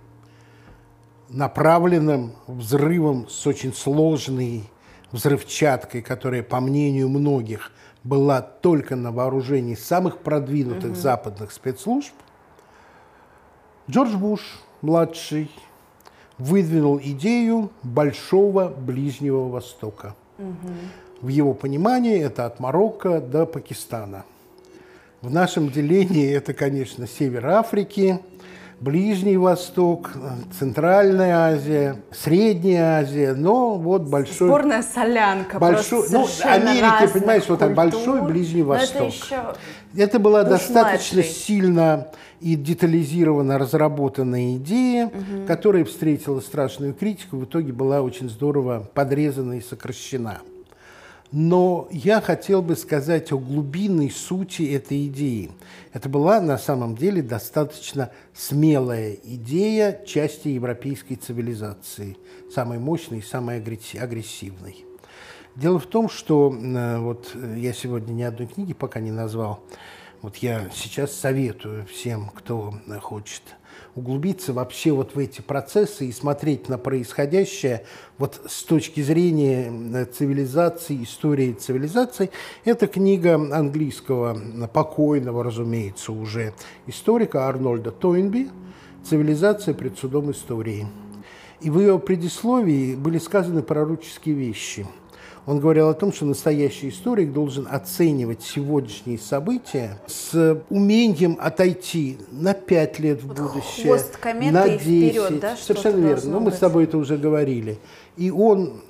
направленным 1.29 2.33
взрывом 2.47 3.29
с 3.29 3.47
очень 3.47 3.73
сложной 3.73 4.65
взрывчаткой, 5.13 6.03
которая, 6.03 6.43
по 6.43 6.61
мнению 6.61 7.09
многих, 7.09 7.73
была 8.05 8.43
только 8.43 8.97
на 8.97 9.11
вооружении 9.11 9.75
самых 9.75 10.19
продвинутых 10.19 10.95
западных 10.97 11.53
спецслужб, 11.53 12.13
Джордж 13.91 14.17
Буш, 14.17 14.41
младший, 14.83 15.51
выдвинул 16.39 16.99
идею 17.03 17.71
Большого 17.83 18.69
Ближнего 18.69 19.49
Востока. 19.49 20.15
В 21.21 21.29
его 21.29 21.55
понимании 21.55 22.19
это 22.19 22.45
от 22.47 22.61
Марокко 22.61 23.21
до 23.21 23.47
Пакистана. 23.47 24.25
В 25.23 25.31
нашем 25.31 25.71
делении 25.71 26.31
это, 26.31 26.53
конечно, 26.53 27.07
север 27.07 27.47
Африки, 27.47 28.21
Ближний 28.85 29.39
Восток, 29.39 30.11
Центральная 30.59 31.55
Азия, 31.55 31.97
Средняя 32.13 32.99
Азия, 33.01 33.33
но 33.33 33.79
вот 33.79 34.03
большой... 34.03 34.49
Сборная 34.49 34.83
солянка. 34.83 35.59
Большой, 35.59 36.07
ну, 36.11 36.27
Америка, 36.43 37.09
понимаешь, 37.11 37.45
вот 37.49 37.61
культур. 37.61 37.75
большой 37.75 38.23
Ближний 38.23 38.63
Восток. 38.63 38.97
Это 38.97 39.05
еще 39.07 39.55
Это 39.97 40.19
была 40.19 40.45
достаточно 40.45 41.17
младший. 41.21 41.33
сильно 41.33 42.09
и 42.41 42.57
детализированно 42.57 43.57
разработанная 43.57 44.57
идея, 44.57 45.11
которая 45.47 45.87
встретила 45.87 46.41
страшную 46.41 46.93
критику, 46.93 47.39
в 47.39 47.45
итоге 47.45 47.73
была 47.73 48.03
очень 48.03 48.29
здорово 48.29 48.87
подрезана 48.93 49.55
и 49.55 49.63
сокращена. 49.63 50.41
Но 51.33 51.89
я 51.91 52.21
хотел 52.21 52.63
бы 52.63 52.77
сказать 52.77 53.33
о 53.33 53.39
глубинной 53.39 54.11
сути 54.11 54.73
этой 54.73 55.07
идеи. 55.09 55.51
Это 55.93 56.09
была 56.09 56.41
на 56.41 56.59
самом 56.59 56.97
деле 56.97 57.23
достаточно 57.23 58.11
смелая 58.33 59.15
идея 59.25 60.05
части 60.07 60.49
европейской 60.49 61.17
цивилизации, 61.17 62.17
самой 62.53 62.79
мощной 62.79 63.19
и 63.19 63.23
самой 63.23 63.59
агресси- 63.61 63.99
агрессивной. 63.99 64.85
Дело 65.57 65.79
в 65.79 65.87
том, 65.87 66.09
что 66.09 66.53
э, 66.53 66.99
вот 66.99 67.31
э, 67.35 67.57
я 67.59 67.73
сегодня 67.73 68.13
ни 68.13 68.23
одной 68.23 68.49
книги 68.49 68.73
пока 68.73 69.01
не 69.01 69.13
назвал. 69.13 69.61
Вот 70.21 70.37
я 70.39 70.69
сейчас 70.75 71.13
советую 71.13 71.87
всем, 71.87 72.31
кто 72.31 72.75
э, 72.87 72.99
хочет 72.99 73.43
углубиться 73.95 74.53
вообще 74.53 74.93
вот 74.93 75.15
в 75.15 75.19
эти 75.19 75.41
процессы 75.41 76.07
и 76.07 76.13
смотреть 76.13 76.69
на 76.69 76.79
происходящее 76.79 77.85
вот 78.19 78.41
с 78.47 78.63
точки 78.65 79.01
зрения 79.01 79.71
э, 79.71 80.05
цивилизации, 80.07 81.05
истории 81.05 81.53
цивилизации. 81.53 82.31
Это 82.65 82.87
книга 82.87 83.35
английского 83.35 84.37
э, 84.37 84.69
покойного, 84.69 85.45
разумеется, 85.45 86.13
уже 86.13 86.55
историка 86.87 87.49
Арнольда 87.49 87.91
Тойнби 87.91 88.51
«Цивилизация 89.05 89.75
пред 89.75 89.99
судом 89.99 90.31
истории». 90.31 90.87
И 91.61 91.71
в 91.71 91.79
ее 91.79 91.99
предисловии 91.99 92.95
были 92.95 93.19
сказаны 93.19 93.63
пророческие 93.63 94.35
вещи. 94.35 94.87
Он 95.47 95.61
говорил 95.61 95.89
о 95.89 95.95
том, 95.95 96.13
что 96.13 96.25
настоящий 96.25 96.89
историк 96.89 97.33
должен 97.33 97.69
оценивать 97.71 98.43
сегодняшние 98.43 99.19
события 99.19 99.99
с 100.07 100.63
умением 100.71 101.37
отойти 101.39 102.19
на 102.31 102.55
пять 102.55 102.99
лет 102.99 103.23
в 103.23 103.29
будущее, 103.29 103.87
хвост 103.87 104.17
кометы 104.17 104.53
на 104.53 104.65
и 104.67 104.79
10. 104.79 104.81
вперед, 104.81 105.41
да, 105.41 105.57
Совершенно 105.57 106.07
верно. 106.07 106.31
Ну, 106.31 106.41
мы 106.41 106.51
с 106.51 106.59
тобой 106.59 106.85
это 106.85 106.97
уже 106.97 107.19
говорили. 107.19 107.79
И 108.17 108.31
он 108.31 108.81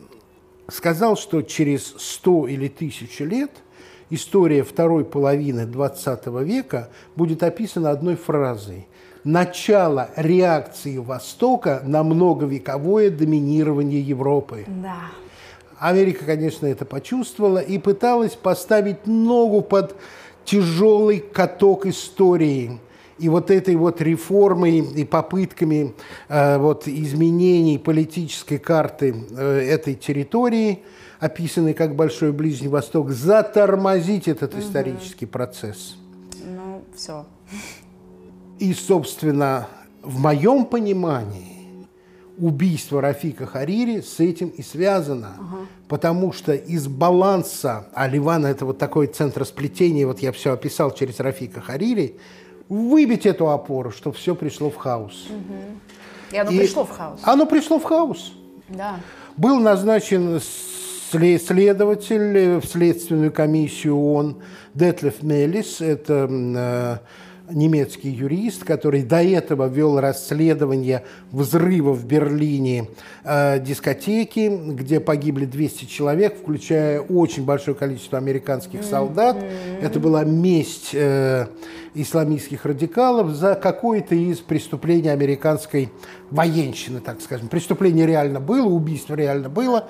сказал, 0.69 1.17
что 1.17 1.43
через 1.43 1.95
100 1.99 2.49
или 2.49 2.69
1000 2.69 3.25
лет 3.25 3.51
история 4.11 4.63
второй 4.63 5.05
половины 5.05 5.67
20 5.67 6.27
века 6.45 6.89
будет 7.17 7.43
описана 7.43 7.91
одной 7.91 8.15
фразой 8.15 8.87
начало 9.25 10.11
реакции 10.17 10.99
Востока 10.99 11.83
на 11.85 12.05
многовековое 12.05 13.11
доминирование 13.11 14.01
Европы. 14.01 14.65
Да. 14.67 14.99
Америка, 15.85 16.25
конечно, 16.25 16.67
это 16.67 16.87
почувствовала 16.87 17.59
и 17.59 17.77
пыталась 17.77 18.33
поставить 18.33 19.07
ногу 19.07 19.61
под 19.61 19.95
тяжелый 20.47 21.19
каток 21.19 21.85
истории. 21.85 22.81
И 23.19 23.29
вот 23.29 23.51
этой 23.51 23.77
вот 23.77 24.01
реформой 24.01 24.79
и 24.79 25.05
попытками 25.05 25.95
э, 26.31 26.57
вот, 26.57 26.89
изменений 26.89 27.77
политической 27.77 28.57
карты 28.57 29.15
э, 29.37 29.59
этой 29.61 29.95
территории, 29.95 30.83
описанной 31.21 31.75
как 31.75 31.95
Большой 31.95 32.33
Ближний 32.33 32.69
Восток, 32.69 33.11
затормозить 33.11 34.27
этот 34.27 34.55
угу. 34.55 34.63
исторический 34.63 35.27
процесс. 35.27 35.97
Ну, 36.47 36.83
все. 36.97 37.27
И, 38.59 38.73
собственно, 38.73 39.69
в 40.03 40.19
моем 40.19 40.65
понимании 40.65 41.54
убийство 42.39 43.01
Рафика 43.01 43.47
Харири 43.47 44.01
с 44.01 44.21
этим 44.21 44.49
и 44.49 44.63
связано. 44.63 45.35
Ага. 45.39 45.67
Потому 45.89 46.33
что 46.33 46.55
из 46.55 46.87
баланса, 46.89 47.89
а 47.95 48.09
Ливан 48.09 48.47
это 48.47 48.65
вот 48.67 48.79
такой 48.79 49.07
центр 49.07 49.45
сплетения, 49.45 50.07
вот 50.07 50.21
я 50.21 50.33
все 50.33 50.53
описал 50.53 50.91
через 50.93 51.21
Рафика 51.21 51.61
Харири, 51.61 52.17
выбить 52.69 53.27
эту 53.27 53.51
опору, 53.51 53.91
чтобы 53.91 54.17
все 54.17 54.35
пришло 54.35 54.71
в 54.71 54.77
хаос. 54.77 55.27
Угу. 55.29 56.33
И 56.33 56.37
оно 56.39 56.51
и 56.51 56.59
пришло 56.59 56.85
в 56.85 56.91
хаос. 56.91 57.21
Оно 57.23 57.47
пришло 57.47 57.79
в 57.79 57.85
хаос. 57.85 58.33
Да. 58.69 58.97
Был 59.37 59.61
назначен 59.61 60.41
следователь 61.11 62.59
в 62.59 62.65
следственную 62.65 63.33
комиссию 63.33 63.97
ООН 63.97 64.43
Детлев 64.75 65.23
Мелис, 65.23 65.81
это 65.81 66.29
э, 66.29 66.99
немецкий 67.51 68.11
юрист, 68.11 68.65
который 68.65 69.03
до 69.03 69.23
этого 69.23 69.69
вел 69.69 70.01
расследование 70.01 71.05
взрыва 71.31 71.93
в 71.93 72.07
Берлине 72.07 72.89
э, 73.25 73.61
дискотеки, 73.61 74.49
где 74.73 75.01
погибли 75.01 75.45
200 75.45 75.85
человек, 75.85 76.37
включая 76.39 77.01
очень 77.01 77.45
большое 77.45 77.77
количество 77.77 78.19
американских 78.19 78.83
солдат. 78.83 79.37
Mm-hmm. 79.37 79.83
Это 79.83 80.01
была 80.01 80.25
месть 80.25 80.91
э, 80.95 81.47
исламистских 81.95 82.65
радикалов 82.65 83.31
за 83.31 83.55
какое-то 83.55 84.15
из 84.15 84.39
преступлений 84.39 85.09
американской 85.09 85.91
военщины, 86.31 87.01
так 87.01 87.21
скажем. 87.21 87.49
Преступление 87.49 88.07
реально 88.07 88.41
было, 88.41 88.67
убийство 88.67 89.15
реально 89.15 89.49
было. 89.49 89.89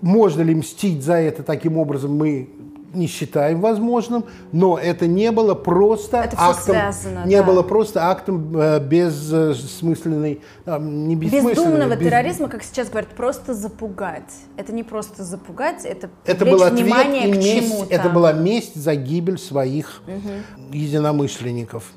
Можно 0.00 0.42
ли 0.42 0.54
мстить 0.54 1.02
за 1.02 1.14
это 1.14 1.42
таким 1.42 1.78
образом, 1.78 2.16
мы 2.16 2.50
не 2.96 3.06
считаем 3.06 3.60
возможным, 3.60 4.24
но 4.52 4.78
это 4.78 5.06
не 5.06 5.30
было 5.30 5.54
просто 5.54 6.18
это 6.18 6.36
актом, 6.38 6.74
связано, 6.74 7.24
не 7.26 7.36
да. 7.36 7.42
было 7.42 7.62
просто 7.62 8.06
актом 8.06 8.56
э, 8.58 8.80
бессмысленной, 8.80 10.40
э, 10.64 10.78
не 10.80 11.14
бездумного 11.14 11.96
без... 11.96 12.06
терроризма, 12.06 12.48
как 12.48 12.62
сейчас 12.62 12.88
говорят, 12.88 13.10
просто 13.10 13.54
запугать. 13.54 14.32
Это 14.56 14.72
не 14.72 14.82
просто 14.82 15.22
запугать, 15.24 15.84
это 15.84 16.10
это 16.24 16.44
был 16.44 16.62
ответ 16.62 16.80
внимание 16.80 17.28
и 17.28 17.32
к 17.32 17.36
месть, 17.36 17.68
чему-то. 17.68 17.94
Это 17.94 18.08
была 18.08 18.32
месть 18.32 18.74
за 18.74 18.94
гибель 18.94 19.38
своих 19.38 20.02
угу. 20.06 20.72
единомышленников. 20.72 21.92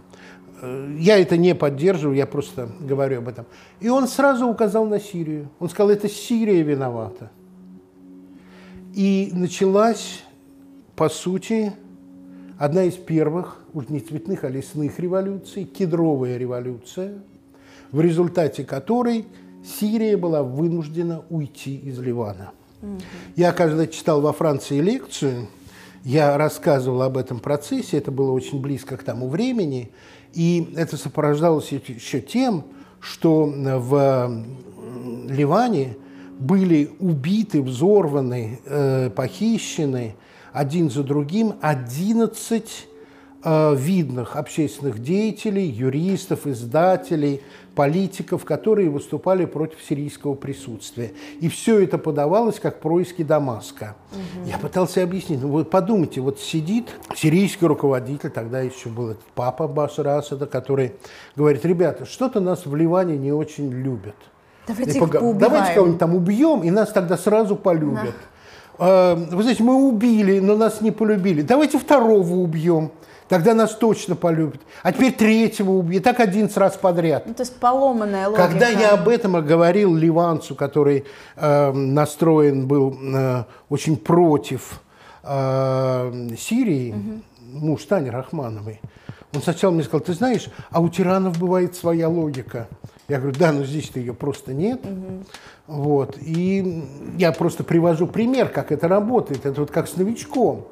Э, 0.62 0.96
я 1.00 1.18
это 1.18 1.38
не 1.38 1.56
поддерживаю, 1.56 2.18
я 2.18 2.26
просто 2.26 2.70
говорю 2.80 3.20
об 3.20 3.28
этом. 3.28 3.46
И 3.80 3.90
он 3.90 4.08
сразу 4.08 4.48
указал 4.48 4.86
на 4.86 5.00
Сирию. 5.00 5.50
Он 5.60 5.70
сказал, 5.70 5.92
это 5.92 6.10
Сирия 6.10 6.62
виновата. 6.62 7.32
И 8.94 9.30
началась 9.34 10.24
по 11.00 11.08
сути, 11.08 11.72
одна 12.58 12.84
из 12.84 12.96
первых, 12.96 13.64
уж 13.74 13.88
не 13.88 14.02
цветных, 14.02 14.44
а 14.44 14.50
лесных 14.50 15.00
революций, 15.00 15.64
кедровая 15.64 16.36
революция, 16.36 17.20
в 17.94 18.02
результате 18.02 18.66
которой 18.66 19.26
Сирия 19.64 20.18
была 20.18 20.44
вынуждена 20.44 21.24
уйти 21.30 21.78
из 21.78 21.98
Ливана. 22.00 22.52
Угу. 22.82 22.98
Я, 23.38 23.54
когда 23.54 23.88
читал 23.88 24.20
во 24.20 24.34
Франции 24.34 24.82
лекцию, 24.82 25.48
я 26.04 26.38
рассказывал 26.38 27.04
об 27.04 27.16
этом 27.16 27.40
процессе, 27.40 27.98
это 27.98 28.12
было 28.12 28.34
очень 28.34 28.60
близко 28.60 28.98
к 28.98 29.04
тому 29.04 29.30
времени, 29.30 29.92
и 30.34 30.74
это 30.76 30.98
сопровождалось 30.98 31.72
еще 31.72 32.20
тем, 32.20 32.66
что 33.00 33.46
в 33.46 34.44
Ливане 35.30 35.96
были 36.40 36.92
убиты, 37.00 37.62
взорваны, 37.62 38.60
э, 38.66 39.10
похищены 39.12 40.16
один 40.54 40.90
за 40.90 41.04
другим 41.04 41.56
11 41.62 42.88
э, 43.44 43.76
видных 43.76 44.36
общественных 44.36 45.00
деятелей, 45.02 45.68
юристов, 45.68 46.48
издателей, 46.48 47.42
политиков, 47.76 48.44
которые 48.44 48.90
выступали 48.90 49.46
против 49.46 49.82
сирийского 49.82 50.34
присутствия. 50.34 51.14
И 51.40 51.48
все 51.48 51.82
это 51.82 51.98
подавалось 51.98 52.60
как 52.60 52.82
происки 52.82 53.24
Дамаска. 53.24 53.96
Угу. 54.12 54.50
Я 54.50 54.58
пытался 54.58 55.02
объяснить, 55.02 55.42
ну 55.42 55.48
вот 55.48 55.70
подумайте, 55.70 56.20
вот 56.20 56.42
сидит 56.42 56.90
сирийский 57.16 57.66
руководитель, 57.66 58.32
тогда 58.32 58.60
еще 58.60 58.90
был 58.90 59.12
этот 59.12 59.24
папа 59.34 59.68
Башара 59.68 60.18
Асада, 60.18 60.46
который 60.46 60.96
говорит, 61.38 61.64
ребята, 61.64 62.06
что-то 62.06 62.42
нас 62.42 62.66
в 62.66 62.76
Ливане 62.76 63.18
не 63.18 63.32
очень 63.32 63.72
любят. 63.72 64.16
Давайте, 64.68 65.00
пог... 65.00 65.38
Давайте 65.38 65.74
кого-нибудь 65.74 66.00
там 66.00 66.16
убьем, 66.16 66.64
и 66.64 66.70
нас 66.70 66.92
тогда 66.92 67.18
сразу 67.18 67.56
полюбят. 67.56 68.04
Да. 68.04 68.12
Э, 68.80 69.16
вы 69.16 69.44
знаете, 69.44 69.64
мы 69.64 69.76
убили, 69.76 70.40
но 70.40 70.56
нас 70.56 70.82
не 70.82 70.92
полюбили. 70.92 71.42
Давайте 71.42 71.78
второго 71.78 72.34
убьем. 72.36 72.92
Тогда 73.28 73.54
нас 73.54 73.76
точно 73.76 74.16
полюбят. 74.16 74.62
А 74.82 74.92
теперь 74.92 75.14
третьего 75.14 75.72
убьем. 75.72 76.02
Так 76.02 76.20
один 76.20 76.50
раз 76.56 76.78
подряд. 76.78 77.28
Ну, 77.28 77.34
то 77.36 77.44
есть 77.44 77.56
поломанная 77.58 78.28
логика. 78.28 78.48
Когда 78.48 78.70
я 78.70 78.92
об 78.92 79.08
этом 79.08 79.46
говорил 79.46 79.96
ливанцу, 79.96 80.56
который 80.56 81.06
э, 81.36 81.72
настроен 81.72 82.68
был 82.68 82.98
э, 83.00 83.44
очень 83.70 83.98
против 83.98 84.82
э, 85.24 86.30
Сирии, 86.40 86.92
угу. 86.92 87.68
муж 87.68 87.84
Тани 87.84 88.10
Рахмановой, 88.10 88.82
он 89.34 89.42
сначала 89.42 89.72
мне 89.72 89.84
сказал, 89.84 90.02
ты 90.02 90.14
знаешь, 90.14 90.50
а 90.72 90.82
у 90.82 90.90
тиранов 90.90 91.38
бывает 91.38 91.76
своя 91.76 92.10
логика. 92.10 92.68
Я 93.08 93.20
говорю, 93.20 93.36
да, 93.38 93.52
но 93.52 93.64
здесь-то 93.64 94.00
ее 94.00 94.14
просто 94.14 94.54
нет. 94.54 94.82
Угу. 94.84 95.26
Вот. 95.68 96.18
И 96.22 96.84
я 97.18 97.32
просто 97.32 97.64
привожу 97.64 98.08
пример, 98.08 98.50
как 98.50 98.72
это 98.72 98.88
работает. 98.88 99.46
Это 99.46 99.62
вот 99.62 99.72
как 99.72 99.88
с 99.88 99.98
новичком. 99.98 100.68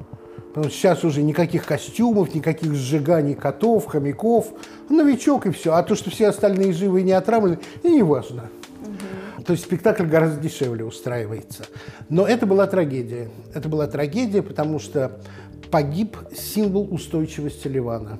Потому 0.48 0.70
что 0.70 0.78
сейчас 0.78 1.04
уже 1.04 1.22
никаких 1.22 1.66
костюмов, 1.66 2.34
никаких 2.34 2.74
сжиганий 2.74 3.34
котов, 3.34 3.86
хомяков. 3.86 4.48
Новичок 4.88 5.46
и 5.46 5.50
все. 5.50 5.74
А 5.74 5.82
то, 5.82 5.94
что 5.94 6.10
все 6.10 6.28
остальные 6.28 6.72
живые 6.72 7.04
не 7.04 7.12
отравлены, 7.12 7.58
и 7.82 7.90
не 7.90 8.02
важно. 8.02 8.48
Угу. 8.82 9.44
То 9.44 9.52
есть 9.52 9.64
спектакль 9.64 10.04
гораздо 10.04 10.40
дешевле 10.40 10.84
устраивается. 10.84 11.64
Но 12.08 12.26
это 12.26 12.44
была 12.46 12.66
трагедия. 12.66 13.30
Это 13.54 13.68
была 13.68 13.86
трагедия, 13.86 14.42
потому 14.42 14.80
что 14.80 15.20
погиб 15.70 16.16
символ 16.36 16.88
устойчивости 16.92 17.68
Ливана. 17.68 18.18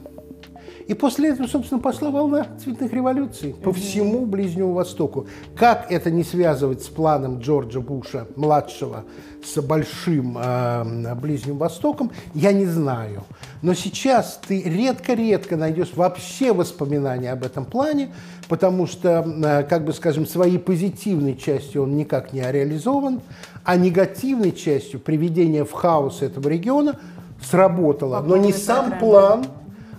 И 0.88 0.94
после 0.94 1.29
этого, 1.29 1.46
собственно, 1.46 1.81
пошла 1.81 2.11
волна 2.11 2.46
цветных 2.64 2.94
революций 2.94 3.55
по 3.62 3.74
всему 3.74 4.24
Ближнему 4.24 4.72
Востоку. 4.72 5.27
Как 5.55 5.92
это 5.92 6.11
не 6.11 6.24
связывать 6.24 6.83
с 6.83 6.87
планом 6.87 7.40
Джорджа 7.40 7.81
Буша, 7.81 8.27
младшего, 8.37 9.05
с 9.44 9.61
большим 9.61 10.38
э, 10.38 11.14
Ближним 11.14 11.59
Востоком, 11.59 12.11
я 12.33 12.53
не 12.53 12.64
знаю. 12.64 13.24
Но 13.61 13.74
сейчас 13.74 14.40
ты 14.48 14.62
редко-редко 14.62 15.59
найдешь 15.59 15.92
вообще 15.94 16.55
воспоминания 16.55 17.33
об 17.33 17.44
этом 17.44 17.66
плане, 17.66 18.09
потому 18.48 18.87
что, 18.87 19.27
э, 19.27 19.64
как 19.64 19.85
бы 19.85 19.92
скажем, 19.92 20.27
своей 20.27 20.59
позитивной 20.59 21.37
частью 21.37 21.83
он 21.83 21.96
никак 21.98 22.33
не 22.33 22.40
реализован, 22.51 23.20
а 23.62 23.77
негативной 23.77 24.53
частью 24.53 25.01
приведение 25.01 25.66
в 25.66 25.72
хаос 25.72 26.22
этого 26.22 26.48
региона 26.48 26.98
сработало. 27.42 28.22
Но 28.22 28.38
не 28.38 28.55
сам 28.55 28.98
план, 28.98 29.44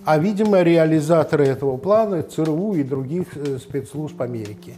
а, 0.04 0.18
видимо, 0.18 0.62
реализаторы 0.62 1.46
этого 1.46 1.76
плана 1.76 2.22
ЦРУ 2.22 2.74
и 2.74 2.82
других 2.82 3.36
э, 3.36 3.58
спецслужб 3.58 4.20
Америки. 4.20 4.74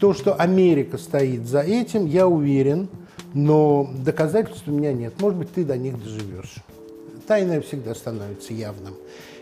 То, 0.00 0.14
что 0.14 0.34
Америка 0.34 0.98
стоит 0.98 1.46
за 1.46 1.60
этим, 1.60 2.06
я 2.06 2.26
уверен, 2.26 2.88
но 3.32 3.88
доказательств 3.98 4.66
у 4.66 4.72
меня 4.72 4.92
нет. 4.92 5.14
Может 5.20 5.38
быть, 5.38 5.52
ты 5.52 5.64
до 5.64 5.76
них 5.76 6.02
доживешь. 6.02 6.54
Тайное 7.26 7.60
всегда 7.60 7.94
становится 7.94 8.52
явным. 8.52 8.94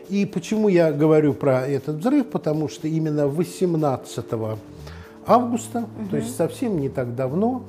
И 0.08 0.26
почему 0.26 0.68
я 0.68 0.92
говорю 0.92 1.32
про 1.32 1.66
этот 1.66 1.96
взрыв? 1.96 2.28
Потому 2.28 2.68
что 2.68 2.86
именно 2.86 3.28
18 3.28 4.24
августа, 5.26 5.78
угу. 5.78 6.08
то 6.10 6.16
есть 6.16 6.36
совсем 6.36 6.80
не 6.80 6.88
так 6.88 7.14
давно, 7.14 7.64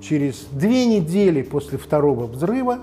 через 0.00 0.46
две 0.52 0.86
недели 0.86 1.42
после 1.42 1.78
второго 1.78 2.26
взрыва, 2.26 2.78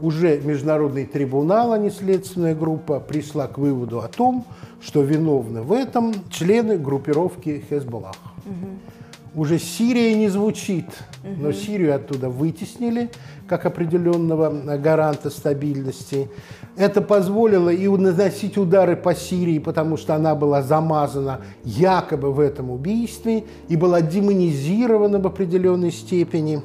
уже 0.00 0.40
Международный 0.40 1.04
трибунал, 1.06 1.72
а 1.72 1.78
не 1.78 1.90
следственная 1.90 2.54
группа, 2.54 3.00
пришла 3.00 3.46
к 3.46 3.58
выводу 3.58 4.00
о 4.00 4.08
том, 4.08 4.44
что 4.80 5.02
виновны 5.02 5.62
в 5.62 5.72
этом 5.72 6.14
члены 6.30 6.78
группировки 6.78 7.64
Хезболлах. 7.68 8.16
Угу. 8.46 9.40
уже 9.40 9.58
Сирия 9.58 10.14
не 10.14 10.28
звучит, 10.28 10.86
но 11.22 11.52
Сирию 11.52 11.94
оттуда 11.94 12.28
вытеснили 12.30 13.10
как 13.46 13.66
определенного 13.66 14.78
гаранта 14.78 15.30
стабильности. 15.30 16.28
Это 16.76 17.00
позволило 17.00 17.70
и 17.70 17.88
наносить 17.88 18.56
удары 18.56 18.94
по 18.94 19.14
Сирии, 19.14 19.58
потому 19.58 19.96
что 19.96 20.14
она 20.14 20.34
была 20.34 20.62
замазана 20.62 21.40
якобы 21.64 22.32
в 22.32 22.40
этом 22.40 22.70
убийстве 22.70 23.44
и 23.68 23.76
была 23.76 24.00
демонизирована 24.00 25.18
в 25.18 25.26
определенной 25.26 25.90
степени. 25.90 26.62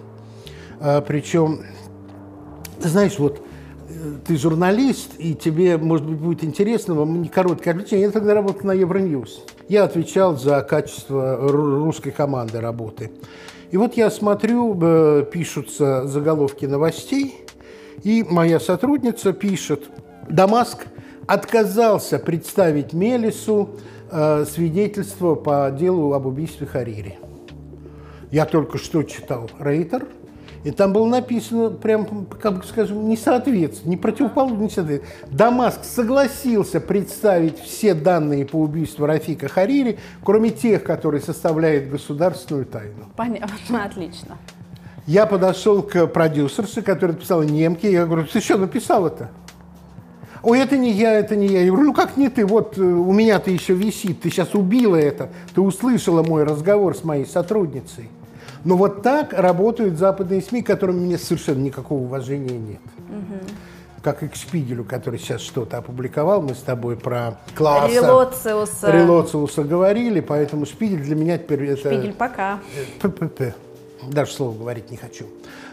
А, 0.80 1.02
Причем, 1.02 1.62
знаешь, 2.88 3.19
вот 3.19 3.41
э, 3.89 3.93
ты 4.26 4.38
журналист, 4.38 5.12
и 5.17 5.34
тебе, 5.34 5.78
может 5.78 6.06
быть, 6.08 6.17
будет 6.17 6.43
интересно, 6.43 6.93
вам 6.93 7.22
не 7.22 7.30
короткое 7.30 7.72
отвлечение. 7.72 8.06
Я 8.08 8.12
тогда 8.12 8.34
работал 8.34 8.65
на 8.67 8.74
Евроньюз. 8.74 9.43
Я 9.69 9.86
отвечал 9.86 10.38
за 10.38 10.62
качество 10.62 11.39
ру- 11.50 11.84
русской 11.86 12.12
команды 12.12 12.60
работы. 12.60 13.12
И 13.72 13.78
вот 13.78 13.96
я 13.96 14.12
смотрю, 14.12 14.78
э, 14.82 15.26
пишутся 15.32 16.08
заголовки 16.08 16.65
новостей, 16.65 17.46
и 18.04 18.26
моя 18.30 18.60
сотрудница 18.60 19.34
пишет, 19.34 19.89
Дамаск 20.30 20.86
отказался 21.28 22.19
представить 22.19 22.93
Мелису 22.93 23.69
э, 24.12 24.46
свидетельство 24.46 25.36
по 25.36 25.72
делу 25.72 26.13
об 26.13 26.26
убийстве 26.26 26.67
Харири. 26.67 27.17
Я 28.32 28.46
только 28.46 28.78
что 28.78 29.04
читал 29.04 29.50
Рейтер, 29.60 30.08
и 30.63 30.71
там 30.71 30.93
было 30.93 31.06
написано 31.06 31.69
прям, 31.69 32.26
как 32.26 32.60
бы 32.60 32.63
скажем, 32.63 33.10
несоответствие, 33.10 33.89
не 33.89 33.97
противоположное 33.97 34.65
несоответствие. 34.65 35.12
Дамаск 35.30 35.84
согласился 35.84 36.80
представить 36.80 37.60
все 37.60 37.93
данные 37.93 38.45
по 38.45 38.56
убийству 38.58 39.06
Рафика 39.06 39.47
Харири, 39.47 39.99
кроме 40.23 40.52
тех, 40.52 40.84
которые 40.84 41.21
составляют 41.21 41.89
государственную 41.89 42.65
тайну. 42.65 43.06
Понятно, 43.15 43.84
отлично. 43.84 44.38
Я 45.06 45.26
подошел 45.26 45.84
к 45.84 46.08
продюсерше, 46.08 46.82
которая 46.82 47.15
написала 47.15 47.43
немки. 47.43 47.86
Я 47.86 48.06
говорю, 48.06 48.26
ты 48.26 48.39
что 48.39 48.58
написал 48.58 49.06
это? 49.08 49.32
Ой, 50.43 50.60
это 50.60 50.78
не 50.78 50.91
я, 50.91 51.13
это 51.13 51.36
не 51.36 51.47
я. 51.47 51.62
Я 51.62 51.71
говорю, 51.71 51.88
ну 51.88 51.93
как 51.93 52.15
не 52.15 52.30
ты? 52.30 52.45
Вот 52.45 52.78
э, 52.78 52.82
у 52.82 53.12
меня-то 53.12 53.49
еще 53.49 53.73
висит. 53.73 54.21
Ты 54.21 54.30
сейчас 54.30 54.54
убила 54.54 54.95
это. 54.95 55.30
Ты 55.56 55.62
услышала 55.62 56.21
мой 56.21 56.43
разговор 56.43 56.95
с 56.95 57.04
моей 57.04 57.26
сотрудницей. 57.26 58.10
Но 58.63 58.78
вот 58.78 59.02
так 59.02 59.34
работают 59.34 59.97
западные 59.97 60.41
СМИ, 60.41 60.62
к 60.62 60.67
которым 60.67 60.97
у 60.97 60.99
меня 61.02 61.17
совершенно 61.17 61.62
никакого 61.62 61.99
уважения 61.99 62.58
нет. 62.58 62.82
Как 64.02 64.21
и 64.21 64.28
к 64.28 64.36
Шпигелю, 64.36 64.84
который 64.84 65.17
сейчас 65.17 65.41
что-то 65.41 65.78
опубликовал. 65.78 66.41
Мы 66.41 66.56
с 66.56 66.60
тобой 66.60 66.97
про 66.97 67.39
Клауса 67.56 67.93
Релоциуса. 67.93 68.91
Релоциуса 68.91 69.63
говорили, 69.63 70.19
поэтому 70.19 70.65
Шпигель 70.65 71.02
для 71.02 71.15
меня 71.15 71.38
теперь 71.38 71.63
это... 71.65 71.89
Шпигель, 71.93 72.13
пока. 72.13 72.60
ППП. 73.02 73.56
Даже 74.10 74.32
слово 74.32 74.58
говорить 74.58 74.91
не 74.91 74.97
хочу. 74.97 75.26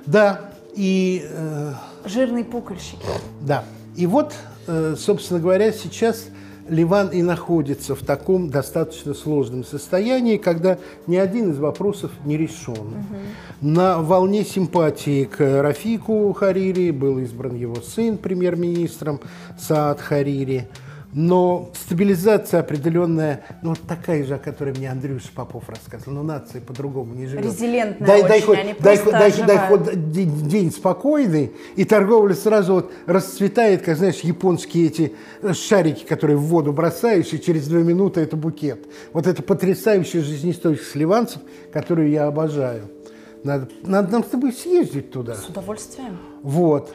Да, 0.07 0.53
и 0.74 1.26
э, 1.29 1.72
Жирные 2.05 2.44
пукольщики. 2.44 3.05
да. 3.40 3.64
И 3.96 4.07
вот, 4.07 4.33
э, 4.68 4.94
собственно 4.96 5.40
говоря, 5.40 5.72
сейчас 5.72 6.26
Ливан 6.70 7.09
и 7.09 7.20
находится 7.22 7.94
в 7.94 8.02
таком 8.02 8.48
достаточно 8.48 9.12
сложном 9.12 9.64
состоянии, 9.64 10.37
когда 10.37 10.78
ни 11.06 11.16
один 11.16 11.50
из 11.50 11.59
вопросов 11.59 12.12
не 12.24 12.37
решен. 12.37 12.94
На 13.61 13.98
волне 13.98 14.44
симпатии 14.44 15.24
к 15.24 15.62
Рафику 15.62 16.33
Харири 16.33 16.92
был 16.92 17.18
избран 17.18 17.56
его 17.56 17.76
сын 17.76 18.16
премьер-министром 18.16 19.20
Саад 19.59 20.00
Харири. 20.00 20.68
Но 21.12 21.70
стабилизация 21.75 22.61
определенная, 22.61 23.44
ну 23.62 23.70
вот 23.70 23.81
такая 23.81 24.25
же, 24.25 24.35
о 24.35 24.38
которой 24.38 24.73
мне 24.77 24.88
Андрюша 24.88 25.29
Попов 25.35 25.68
рассказывал, 25.68 26.14
но 26.14 26.23
нация 26.23 26.61
по-другому 26.61 27.14
не 27.14 27.27
живет. 27.27 27.44
Резилентная 27.44 28.07
дай, 28.07 28.23
дай 28.23 28.38
очень, 28.38 28.46
хоть, 28.46 28.59
они 28.59 28.75
дай, 28.79 28.96
дай, 28.96 29.12
дай 29.12 29.29
оживают. 29.29 29.88
хоть 29.88 30.12
день, 30.12 30.49
день 30.49 30.70
спокойный, 30.70 31.53
и 31.75 31.85
торговля 31.85 32.35
сразу 32.35 32.75
вот 32.75 32.92
расцветает, 33.07 33.83
как, 33.83 33.96
знаешь, 33.96 34.20
японские 34.20 34.87
эти 34.87 35.12
э, 35.42 35.53
шарики, 35.53 36.05
которые 36.05 36.37
в 36.37 36.42
воду 36.42 36.73
бросаешь, 36.73 37.33
и 37.33 37.40
через 37.40 37.66
две 37.66 37.83
минуты 37.83 38.20
это 38.20 38.37
букет. 38.37 38.87
Вот 39.12 39.27
это 39.27 39.42
потрясающая 39.42 40.23
жизнестоимость 40.23 40.94
ливанцев, 40.94 41.42
которую 41.73 42.11
я 42.11 42.27
обожаю. 42.27 42.85
Надо, 43.42 43.68
надо 43.83 44.12
нам 44.12 44.23
с 44.23 44.29
тобой 44.29 44.53
съездить 44.53 45.11
туда. 45.11 45.35
С 45.35 45.49
удовольствием. 45.49 46.18
Вот. 46.42 46.94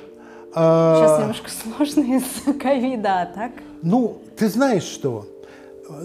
А, 0.58 1.02
Сейчас 1.02 1.20
немножко 1.20 1.50
сложно 1.76 2.16
из-за 2.16 2.54
ковида, 2.54 3.22
а 3.22 3.26
так? 3.26 3.52
Ну, 3.82 4.22
ты 4.38 4.48
знаешь 4.48 4.84
что? 4.84 5.28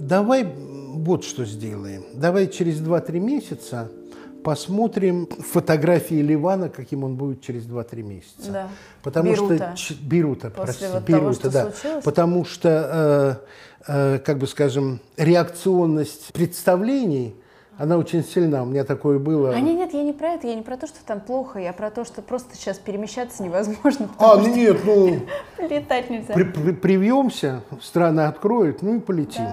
Давай 0.01 0.45
вот 0.45 1.25
что 1.25 1.45
сделаем. 1.45 2.05
Давай 2.15 2.49
через 2.49 2.81
2-3 2.81 3.21
месяца 3.21 3.89
посмотрим 4.43 5.27
фотографии 5.27 6.17
Ливана, 6.21 6.69
каким 6.69 7.05
он 7.05 7.15
будет 7.15 7.43
через 7.43 7.65
2-3 7.65 8.03
месяца. 8.03 8.51
Да. 8.53 8.69
Потому 9.03 9.31
Бейрута. 9.31 9.77
что 9.77 9.95
Бейрута, 10.03 10.51
После 10.51 10.65
прости, 10.65 10.85
вот 10.87 11.07
того, 11.07 11.19
Бейрута, 11.19 11.41
что 11.41 11.51
да. 11.51 11.71
случилось? 11.71 12.05
Потому 12.05 12.45
что, 12.45 13.41
э, 13.87 14.15
э, 14.17 14.19
как 14.19 14.39
бы 14.39 14.47
скажем, 14.47 15.01
реакционность 15.17 16.33
представлений, 16.33 17.35
она 17.81 17.97
очень 17.97 18.23
сильна. 18.23 18.63
У 18.63 18.67
меня 18.67 18.85
такое 18.85 19.19
было. 19.19 19.51
А 19.55 19.59
нет, 19.61 19.75
нет, 19.79 19.95
я 19.95 20.03
не 20.03 20.13
про 20.13 20.35
это, 20.35 20.47
я 20.47 20.55
не 20.55 20.61
про 20.63 20.77
то, 20.77 20.87
что 20.87 20.99
там 21.05 21.21
плохо, 21.21 21.59
я 21.59 21.73
про 21.73 21.91
то, 21.91 22.05
что 22.05 22.21
просто 22.21 22.55
сейчас 22.55 22.79
перемещаться 22.79 23.43
невозможно, 23.43 24.11
А, 24.19 24.37
ну 24.37 24.55
нет, 24.55 24.85
ну 24.85 25.21
летать 25.69 26.11
нельзя. 26.11 26.35
при- 26.35 26.45
при- 26.45 26.73
привьемся, 26.73 27.63
страны 27.81 28.21
откроют, 28.21 28.83
ну 28.83 28.97
и 28.97 29.01
полетим. 29.01 29.45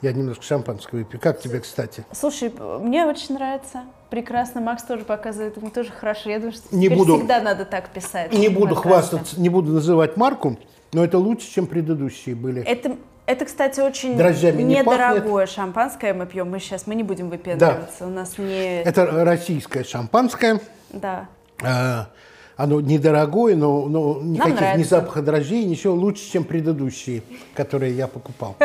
Я 0.00 0.12
немножко 0.12 0.42
шампанского 0.42 0.98
выпью. 0.98 1.18
Как 1.20 1.40
тебе, 1.40 1.60
кстати? 1.60 2.04
Слушай, 2.12 2.52
мне 2.80 3.06
очень 3.06 3.34
нравится. 3.34 3.84
Прекрасно. 4.10 4.60
Макс 4.60 4.82
тоже 4.82 5.04
показывает, 5.04 5.56
ему 5.56 5.70
тоже 5.70 5.90
хорошо. 5.92 6.28
Я 6.30 6.38
думаю, 6.38 6.52
что 6.52 6.74
Не 6.76 6.88
буду- 6.88 7.16
всегда 7.18 7.40
надо 7.40 7.64
так 7.64 7.88
писать. 7.90 8.32
Не 8.32 8.48
буду 8.48 8.74
на 8.74 8.80
хвастаться, 8.80 9.40
не 9.40 9.48
буду 9.48 9.72
называть 9.72 10.16
марку, 10.16 10.58
но 10.92 11.04
это 11.04 11.18
лучше, 11.18 11.50
чем 11.50 11.66
предыдущие 11.66 12.34
были. 12.34 12.62
Это, 12.62 12.96
это, 13.26 13.44
кстати, 13.44 13.80
очень 13.80 14.16
Дрожжами 14.16 14.62
не 14.62 14.76
недорогое 14.78 15.46
шампанское 15.46 16.12
мы 16.14 16.26
пьем. 16.26 16.50
Мы 16.50 16.60
сейчас 16.60 16.86
мы 16.86 16.94
не 16.94 17.02
будем 17.02 17.30
выпендриваться. 17.30 18.06
У 18.06 18.10
нас 18.10 18.36
не... 18.38 18.82
Это 18.82 19.06
российское 19.24 19.84
шампанское. 19.84 20.60
Да. 20.92 21.28
А, 21.62 22.08
Оно 22.56 22.80
недорогое, 22.80 23.56
но, 23.56 23.86
но 23.86 24.20
никаких 24.22 24.76
ни 24.76 24.82
запаха 24.82 25.22
дрожжей, 25.22 25.64
ничего 25.64 25.94
лучше, 25.94 26.30
чем 26.30 26.44
предыдущие, 26.44 27.22
которые 27.54 27.96
я 27.96 28.06
покупал. 28.08 28.56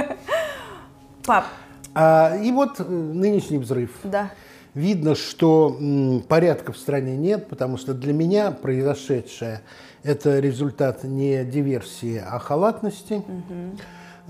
Пап, 1.25 1.45
А, 1.93 2.35
и 2.37 2.51
вот 2.51 2.79
э, 2.79 2.83
нынешний 2.83 3.57
взрыв. 3.57 3.91
да. 4.03 4.31
Видно, 4.75 5.15
что 5.15 5.75
м, 5.79 6.21
порядка 6.27 6.71
в 6.71 6.77
стране 6.77 7.17
нет, 7.17 7.49
потому 7.49 7.77
что 7.77 7.95
для 7.95 8.13
меня 8.13 8.51
произошедшее 8.51 9.61
это 10.03 10.39
результат 10.39 11.03
не 11.03 11.43
диверсии, 11.43 12.23
а 12.23 12.37
халатности. 12.37 13.23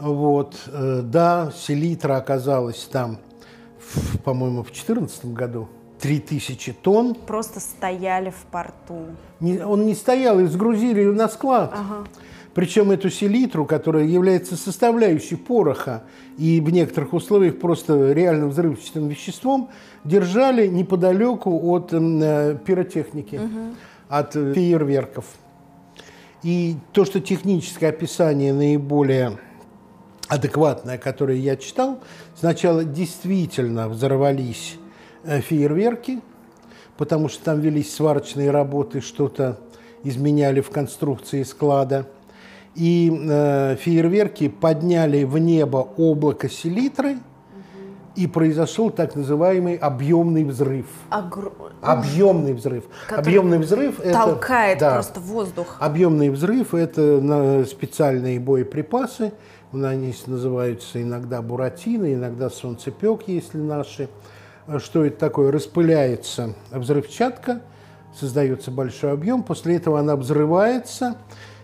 Вот, 0.02 0.56
э, 0.68 1.02
да, 1.04 1.52
селитра 1.56 2.18
оказалась 2.18 2.88
там, 2.92 3.18
по-моему, 4.24 4.64
в 4.64 4.68
2014 4.68 5.34
году. 5.34 5.68
3000 6.00 6.74
тонн. 6.82 7.14
Просто 7.14 7.60
стояли 7.60 8.30
в 8.30 8.46
порту. 8.52 9.08
Не- 9.40 9.64
он 9.66 9.86
не 9.86 9.96
стоял, 9.96 10.40
и 10.40 10.46
сгрузили 10.46 11.04
на 11.04 11.28
склад. 11.28 11.74
Ага. 11.74 12.08
Причем 12.54 12.92
эту 12.92 13.10
селитру, 13.10 13.66
которая 13.66 14.06
является 14.06 14.56
составляющей 14.56 15.36
пороха 15.36 16.04
и 16.38 16.60
в 16.62 16.70
некоторых 16.72 17.14
условиях 17.14 17.60
просто 17.60 18.12
реально 18.12 18.48
взрывчатым 18.48 19.08
веществом, 19.08 19.70
держали 20.04 20.68
неподалеку 20.68 21.52
от 21.72 21.90
э, 21.92 22.58
пиротехники, 22.66 23.40
от 24.08 24.36
э, 24.36 24.54
фейерверков. 24.54 25.26
И 26.42 26.78
то, 26.94 27.06
что 27.06 27.20
техническое 27.20 27.90
описание 27.90 28.54
наиболее 28.54 29.38
адекватное, 30.30 30.98
которое 30.98 31.38
я 31.38 31.58
читал, 31.58 32.00
сначала 32.36 32.86
действительно 32.86 33.90
взорвались 33.90 34.78
э, 35.24 35.42
фейерверки, 35.42 36.22
потому 36.98 37.28
что 37.28 37.44
там 37.44 37.60
велись 37.60 37.94
сварочные 37.94 38.52
работы, 38.52 39.02
что-то 39.02 39.60
изменяли 40.04 40.62
в 40.62 40.70
конструкции 40.70 41.44
склада. 41.44 42.08
И 42.76 43.12
э, 43.12 43.76
фейерверки 43.80 44.48
подняли 44.48 45.24
в 45.24 45.38
небо 45.38 45.90
облако 45.98 46.48
селитры, 46.48 47.18
и 48.16 48.28
произошел 48.28 48.90
так 48.90 49.16
называемый 49.16 49.76
объемный 49.78 50.44
взрыв. 50.44 50.88
Огр- 51.10 51.54
Объемный 51.82 52.54
взрыв. 52.54 52.84
Который 53.08 53.22
Объемный 53.22 53.60
взрыв 53.60 54.00
это 54.02 54.14
Толкает 54.14 54.80
да, 54.80 54.94
просто 54.96 55.22
воздух. 55.22 55.78
Объемный 55.80 56.30
взрыв– 56.30 56.74
это 56.74 57.66
специальные 57.66 58.42
боеприпасы. 58.42 59.32
Они 59.72 60.14
называются 60.26 61.02
иногда 61.02 61.42
буратино, 61.42 62.14
иногда 62.14 62.50
солнцепек, 62.50 63.28
если 63.28 63.60
наши. 63.60 64.10
Что 64.80 65.06
это 65.06 65.18
такое? 65.20 65.52
Распыляется 65.52 66.56
взрывчатка, 66.72 67.62
создается 68.20 68.72
большой 68.72 69.12
объем, 69.12 69.44
после 69.44 69.76
этого 69.76 70.00
она 70.00 70.16
взрывается, 70.16 71.18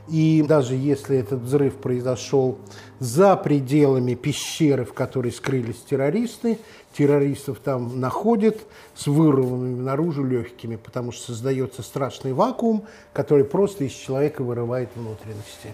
И 0.08 0.46
даже 0.48 0.76
если 0.76 1.18
этот 1.18 1.42
взрыв 1.42 1.76
произошел 1.76 2.60
за 3.00 3.36
пределами 3.36 4.14
пещеры, 4.14 4.86
в 4.86 4.94
которой 4.94 5.32
скрылись 5.32 5.78
террористы, 5.78 6.60
террористов 6.96 7.60
там 7.60 8.00
находят 8.00 8.58
с 8.94 9.08
вырванными 9.08 9.82
наружу 9.82 10.24
легкими, 10.24 10.76
потому 10.76 11.12
что 11.12 11.28
создается 11.34 11.82
страшный 11.82 12.34
вакуум, 12.34 12.86
который 13.14 13.46
просто 13.46 13.86
из 13.86 13.94
человека 13.94 14.44
вырывает 14.44 14.90
внутренности. 14.96 15.74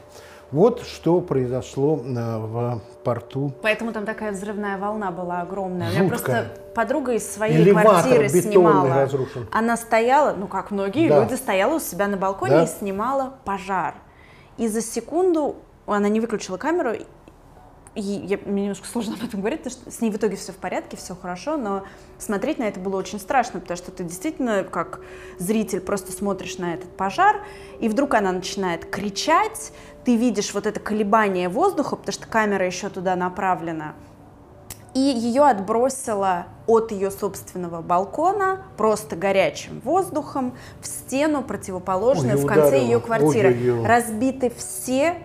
Вот 0.52 0.82
что 0.82 1.22
произошло 1.22 2.02
э, 2.04 2.38
в 2.38 2.82
порту. 3.04 3.54
Поэтому 3.62 3.94
там 3.94 4.06
такая 4.06 4.34
взрывная 4.34 4.78
волна 4.78 5.12
была 5.12 5.42
огромная. 5.42 5.88
Жуткая. 5.88 6.02
У 6.02 6.04
меня 6.04 6.10
просто 6.10 6.46
подруга 6.76 7.14
из 7.14 7.32
своей 7.32 7.62
Элеватор 7.62 7.92
квартиры 7.92 8.30
снимала. 8.30 8.90
разрушен. 8.90 9.48
Она 9.52 9.78
стояла, 9.78 10.34
ну 10.34 10.48
как 10.48 10.72
многие 10.72 11.08
да. 11.08 11.24
люди, 11.24 11.36
стояла 11.36 11.76
у 11.76 11.80
себя 11.80 12.08
на 12.08 12.18
балконе 12.18 12.52
да. 12.52 12.64
и 12.64 12.68
снимала 12.68 13.34
пожар. 13.46 13.96
И 14.58 14.68
за 14.68 14.82
секунду 14.82 15.56
она 15.86 16.10
не 16.10 16.20
выключила 16.20 16.58
камеру, 16.58 16.92
и 17.94 18.02
я, 18.02 18.40
мне 18.46 18.64
немножко 18.64 18.88
сложно 18.88 19.16
об 19.16 19.24
этом 19.24 19.42
говорить, 19.42 19.64
потому 19.64 19.82
что 19.82 19.92
с 19.92 20.00
ней 20.00 20.12
в 20.12 20.16
итоге 20.16 20.38
все 20.38 20.54
в 20.54 20.56
порядке, 20.56 20.96
все 20.96 21.14
хорошо, 21.14 21.58
но 21.58 21.84
смотреть 22.20 22.58
на 22.58 22.64
это 22.64 22.80
было 22.80 22.96
очень 22.96 23.20
страшно, 23.20 23.60
потому 23.60 23.78
что 23.78 23.92
ты 23.92 24.04
действительно, 24.04 24.64
как 24.64 25.02
зритель, 25.40 25.82
просто 25.82 26.14
смотришь 26.14 26.58
на 26.58 26.74
этот 26.74 26.96
пожар, 26.96 27.42
и 27.82 27.90
вдруг 27.90 28.14
она 28.14 28.32
начинает 28.32 28.86
кричать, 28.90 29.74
ты 30.06 30.16
видишь 30.16 30.54
вот 30.54 30.68
это 30.68 30.80
колебание 30.80 31.50
воздуха, 31.50 31.98
потому 31.98 32.14
что 32.14 32.28
камера 32.28 32.66
еще 32.66 32.88
туда 32.88 33.18
направлена, 33.18 33.94
и 34.94 35.00
ее 35.00 35.44
отбросило 35.44 36.48
от 36.68 36.92
ее 36.92 37.12
собственного 37.12 37.82
балкона 37.82 38.66
просто 38.78 39.16
горячим 39.16 39.82
воздухом 39.82 40.56
в 40.82 40.88
стену 40.88 41.44
противоположную 41.44 42.38
Ой, 42.38 42.44
в 42.44 42.46
конце 42.46 42.68
ударило. 42.68 42.86
ее 42.86 43.00
квартиры. 43.00 43.50
Ой-ой-ой. 43.50 43.88
Разбиты 43.88 44.50
все 44.50 45.18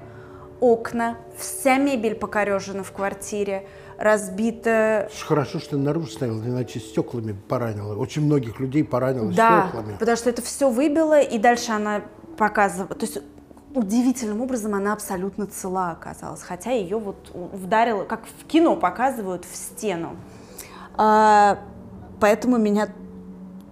окна, 0.60 1.16
вся 1.38 1.76
мебель 1.78 2.14
покорежена 2.14 2.82
в 2.82 2.92
квартире, 2.92 3.66
разбита... 3.98 5.08
Хорошо, 5.26 5.58
что 5.58 5.70
ты 5.70 5.76
наружу 5.78 6.08
ставил, 6.08 6.40
иначе 6.40 6.80
стеклами 6.80 7.32
поранила. 7.48 7.96
Очень 7.96 8.22
многих 8.22 8.60
людей 8.60 8.84
поранило 8.84 9.32
да, 9.32 9.68
стеклами. 9.68 9.96
потому 9.98 10.16
что 10.16 10.30
это 10.30 10.42
все 10.42 10.70
выбило, 10.70 11.20
и 11.20 11.38
дальше 11.38 11.72
она 11.72 12.02
показывала... 12.36 12.94
То 12.94 13.06
есть 13.06 13.18
удивительным 13.74 14.40
образом 14.40 14.74
она 14.74 14.92
абсолютно 14.92 15.46
цела 15.46 15.90
оказалась, 15.90 16.42
хотя 16.42 16.70
ее 16.70 16.98
вот 16.98 17.30
вдарило, 17.34 18.04
как 18.04 18.22
в 18.40 18.46
кино 18.46 18.76
показывают, 18.76 19.44
в 19.44 19.54
стену. 19.54 20.16
А, 20.96 21.58
поэтому 22.20 22.56
меня 22.56 22.88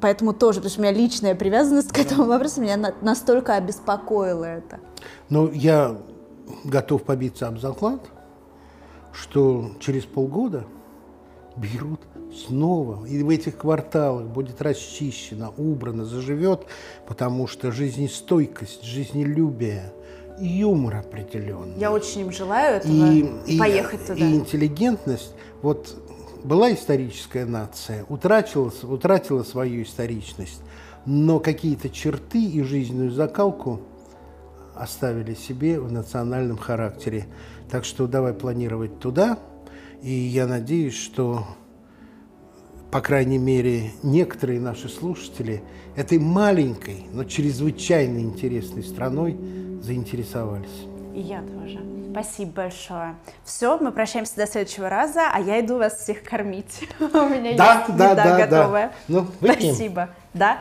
поэтому 0.00 0.34
тоже, 0.34 0.60
потому 0.60 0.70
что 0.70 0.80
у 0.80 0.84
меня 0.84 0.92
личная 0.92 1.34
привязанность 1.34 1.90
к 1.90 1.98
этому 1.98 2.24
вопросу, 2.24 2.60
меня 2.60 2.76
на, 2.76 2.92
настолько 3.00 3.54
обеспокоило 3.54 4.44
это. 4.44 4.78
Ну, 5.30 5.50
я 5.50 5.96
готов 6.64 7.02
побиться 7.04 7.48
об 7.48 7.58
заклад, 7.58 8.00
что 9.12 9.70
через 9.80 10.04
полгода 10.04 10.64
берут 11.56 12.00
снова, 12.46 13.06
и 13.06 13.22
в 13.22 13.28
этих 13.28 13.56
кварталах 13.56 14.26
будет 14.26 14.60
расчищено, 14.60 15.54
убрано, 15.56 16.04
заживет, 16.04 16.66
потому 17.06 17.46
что 17.46 17.70
жизнестойкость, 17.70 18.82
жизнелюбие, 18.82 19.92
юмор 20.38 20.96
определенный. 20.96 21.78
Я 21.78 21.92
очень 21.92 22.22
им 22.22 22.32
желаю 22.32 22.78
этого, 22.78 22.92
и, 22.92 23.58
поехать 23.58 24.00
и, 24.02 24.06
туда. 24.06 24.26
И 24.26 24.34
интеллигентность, 24.34 25.32
вот 25.62 25.96
была 26.42 26.72
историческая 26.72 27.44
нация, 27.44 28.04
утратила, 28.08 28.72
утратила 28.82 29.44
свою 29.44 29.84
историчность, 29.84 30.60
но 31.06 31.38
какие-то 31.38 31.88
черты 31.88 32.44
и 32.44 32.62
жизненную 32.62 33.12
закалку– 33.12 33.80
оставили 34.76 35.34
себе 35.34 35.80
в 35.80 35.90
национальном 35.92 36.56
характере. 36.56 37.26
Так 37.70 37.84
что 37.84 38.06
давай 38.06 38.34
планировать 38.34 38.98
туда. 38.98 39.38
И 40.02 40.12
я 40.12 40.46
надеюсь, 40.46 40.96
что, 40.96 41.46
по 42.90 43.00
крайней 43.00 43.38
мере, 43.38 43.92
некоторые 44.02 44.60
наши 44.60 44.88
слушатели 44.88 45.62
этой 45.96 46.18
маленькой, 46.18 47.06
но 47.12 47.24
чрезвычайно 47.24 48.18
интересной 48.18 48.82
страной 48.82 49.38
заинтересовались. 49.82 50.86
И 51.14 51.20
я 51.20 51.42
тоже. 51.42 51.80
Спасибо 52.10 52.52
большое. 52.52 53.16
Все, 53.44 53.76
мы 53.78 53.90
прощаемся 53.90 54.36
до 54.36 54.46
следующего 54.46 54.88
раза, 54.88 55.22
а 55.32 55.40
я 55.40 55.58
иду 55.60 55.78
вас 55.78 55.98
всех 55.98 56.22
кормить. 56.22 56.88
У 57.00 57.04
меня 57.04 57.56
да, 57.56 57.84
есть 57.86 57.96
да, 57.96 58.12
еда 58.12 58.24
да, 58.24 58.46
готовая. 58.46 58.88
Да. 58.88 58.94
Ну, 59.08 59.26
Спасибо. 59.40 60.10
Да? 60.32 60.58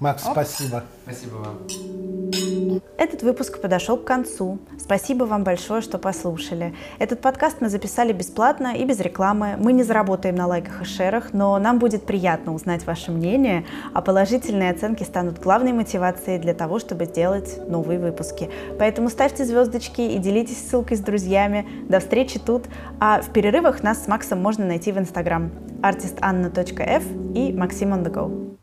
Макс, 0.00 0.26
Оп. 0.26 0.32
спасибо. 0.32 0.84
Спасибо 1.04 1.36
вам. 1.36 2.59
Этот 2.96 3.22
выпуск 3.22 3.60
подошел 3.60 3.96
к 3.96 4.04
концу. 4.04 4.58
Спасибо 4.78 5.24
вам 5.24 5.44
большое, 5.44 5.80
что 5.80 5.98
послушали. 5.98 6.74
Этот 6.98 7.20
подкаст 7.20 7.56
мы 7.60 7.68
записали 7.68 8.12
бесплатно 8.12 8.74
и 8.76 8.84
без 8.84 9.00
рекламы. 9.00 9.56
Мы 9.58 9.72
не 9.72 9.82
заработаем 9.82 10.34
на 10.34 10.46
лайках 10.46 10.82
и 10.82 10.84
шерах, 10.84 11.32
но 11.32 11.58
нам 11.58 11.78
будет 11.78 12.04
приятно 12.04 12.54
узнать 12.54 12.86
ваше 12.86 13.10
мнение, 13.10 13.64
а 13.94 14.02
положительные 14.02 14.70
оценки 14.70 15.02
станут 15.02 15.38
главной 15.40 15.72
мотивацией 15.72 16.38
для 16.38 16.54
того, 16.54 16.78
чтобы 16.78 17.06
сделать 17.06 17.58
новые 17.68 17.98
выпуски. 17.98 18.50
Поэтому 18.78 19.08
ставьте 19.08 19.44
звездочки 19.44 20.02
и 20.02 20.18
делитесь 20.18 20.68
ссылкой 20.68 20.96
с 20.96 21.00
друзьями. 21.00 21.66
До 21.88 22.00
встречи 22.00 22.38
тут. 22.38 22.66
А 23.00 23.22
в 23.22 23.32
перерывах 23.32 23.82
нас 23.82 24.04
с 24.04 24.08
Максом 24.08 24.40
можно 24.40 24.66
найти 24.66 24.92
в 24.92 24.98
Инстаграм 24.98 25.50
artistanna.f 25.82 27.04
и 27.34 27.52
Maxim 27.52 27.92
on 27.92 28.04
the 28.04 28.12
go. 28.12 28.59